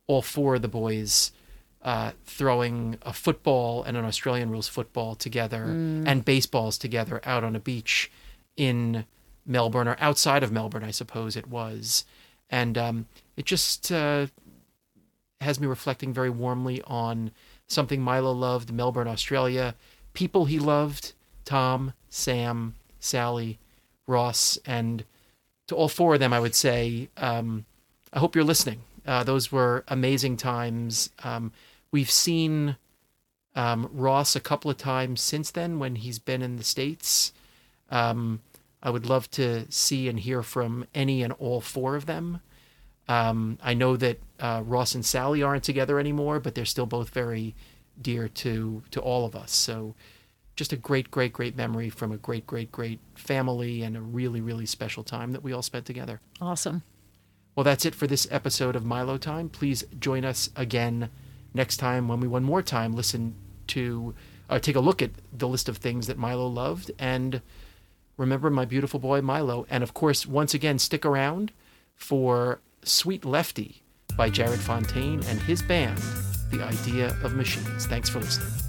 all 0.06 0.22
four 0.22 0.54
of 0.56 0.62
the 0.62 0.68
boys 0.68 1.32
uh, 1.86 2.10
throwing 2.24 2.98
a 3.02 3.12
football 3.12 3.84
and 3.84 3.96
an 3.96 4.04
Australian 4.04 4.50
rules 4.50 4.66
football 4.66 5.14
together 5.14 5.62
and 5.62 6.24
baseballs 6.24 6.76
together 6.76 7.20
out 7.24 7.44
on 7.44 7.54
a 7.54 7.60
beach 7.60 8.10
in 8.56 9.04
Melbourne 9.46 9.86
or 9.86 9.96
outside 10.00 10.42
of 10.42 10.50
Melbourne, 10.50 10.82
I 10.82 10.90
suppose 10.90 11.36
it 11.36 11.46
was. 11.46 12.04
And 12.50 12.76
um, 12.76 13.06
it 13.36 13.44
just 13.44 13.92
uh, 13.92 14.26
has 15.40 15.60
me 15.60 15.68
reflecting 15.68 16.12
very 16.12 16.28
warmly 16.28 16.82
on 16.88 17.30
something 17.68 18.00
Milo 18.00 18.32
loved, 18.32 18.72
Melbourne, 18.72 19.06
Australia, 19.06 19.76
people 20.12 20.46
he 20.46 20.58
loved, 20.58 21.12
Tom, 21.44 21.92
Sam, 22.08 22.74
Sally, 22.98 23.60
Ross, 24.08 24.58
and 24.66 25.04
to 25.68 25.76
all 25.76 25.88
four 25.88 26.14
of 26.14 26.20
them, 26.20 26.32
I 26.32 26.40
would 26.40 26.56
say, 26.56 27.10
um, 27.16 27.64
I 28.12 28.18
hope 28.18 28.34
you're 28.34 28.42
listening. 28.42 28.80
Uh, 29.06 29.22
those 29.22 29.52
were 29.52 29.84
amazing 29.86 30.36
times. 30.36 31.10
Um, 31.22 31.52
we've 31.96 32.10
seen 32.10 32.76
um, 33.54 33.88
Ross 33.90 34.36
a 34.36 34.40
couple 34.40 34.70
of 34.70 34.76
times 34.76 35.18
since 35.18 35.50
then 35.50 35.78
when 35.78 35.96
he's 35.96 36.18
been 36.18 36.42
in 36.42 36.56
the 36.56 36.62
States. 36.62 37.32
Um, 37.90 38.42
I 38.82 38.90
would 38.90 39.06
love 39.06 39.30
to 39.30 39.64
see 39.70 40.06
and 40.06 40.20
hear 40.20 40.42
from 40.42 40.84
any 40.94 41.22
and 41.22 41.32
all 41.38 41.62
four 41.62 41.96
of 41.96 42.04
them. 42.04 42.42
Um, 43.08 43.56
I 43.62 43.72
know 43.72 43.96
that 43.96 44.20
uh, 44.38 44.62
Ross 44.62 44.94
and 44.94 45.06
Sally 45.06 45.42
aren't 45.42 45.64
together 45.64 45.98
anymore, 45.98 46.38
but 46.38 46.54
they're 46.54 46.66
still 46.66 46.84
both 46.84 47.08
very 47.08 47.54
dear 47.98 48.28
to 48.28 48.82
to 48.90 49.00
all 49.00 49.24
of 49.24 49.34
us. 49.34 49.52
So, 49.52 49.94
just 50.54 50.74
a 50.74 50.76
great, 50.76 51.10
great, 51.10 51.32
great 51.32 51.56
memory 51.56 51.88
from 51.88 52.12
a 52.12 52.18
great, 52.18 52.46
great, 52.46 52.70
great 52.70 53.00
family 53.14 53.82
and 53.82 53.96
a 53.96 54.02
really, 54.02 54.42
really 54.42 54.66
special 54.66 55.02
time 55.02 55.32
that 55.32 55.42
we 55.42 55.54
all 55.54 55.62
spent 55.62 55.86
together. 55.86 56.20
awesome. 56.42 56.82
Well, 57.54 57.64
that's 57.64 57.86
it 57.86 57.94
for 57.94 58.06
this 58.06 58.28
episode 58.30 58.76
of 58.76 58.84
Milo 58.84 59.16
Time. 59.16 59.48
Please 59.48 59.82
join 59.98 60.26
us 60.26 60.50
again 60.54 61.08
next 61.56 61.78
time 61.78 62.06
when 62.06 62.20
we 62.20 62.28
one 62.28 62.44
more 62.44 62.62
time 62.62 62.94
listen 62.94 63.34
to 63.68 64.14
uh, 64.48 64.58
take 64.58 64.76
a 64.76 64.80
look 64.80 65.02
at 65.02 65.10
the 65.32 65.48
list 65.48 65.68
of 65.68 65.78
things 65.78 66.06
that 66.06 66.16
Milo 66.18 66.46
loved 66.46 66.92
and 66.98 67.40
remember 68.16 68.50
my 68.50 68.64
beautiful 68.64 69.00
boy 69.00 69.20
Milo. 69.20 69.66
And 69.68 69.82
of 69.82 69.94
course, 69.94 70.26
once 70.26 70.54
again, 70.54 70.78
stick 70.78 71.04
around 71.04 71.52
for 71.96 72.60
Sweet 72.84 73.24
Lefty 73.24 73.82
by 74.16 74.30
Jared 74.30 74.60
Fontaine 74.60 75.22
and 75.26 75.40
his 75.40 75.62
band, 75.62 75.98
The 76.50 76.62
Idea 76.62 77.16
of 77.22 77.34
Machines. 77.34 77.86
Thanks 77.86 78.08
for 78.08 78.20
listening. 78.20 78.65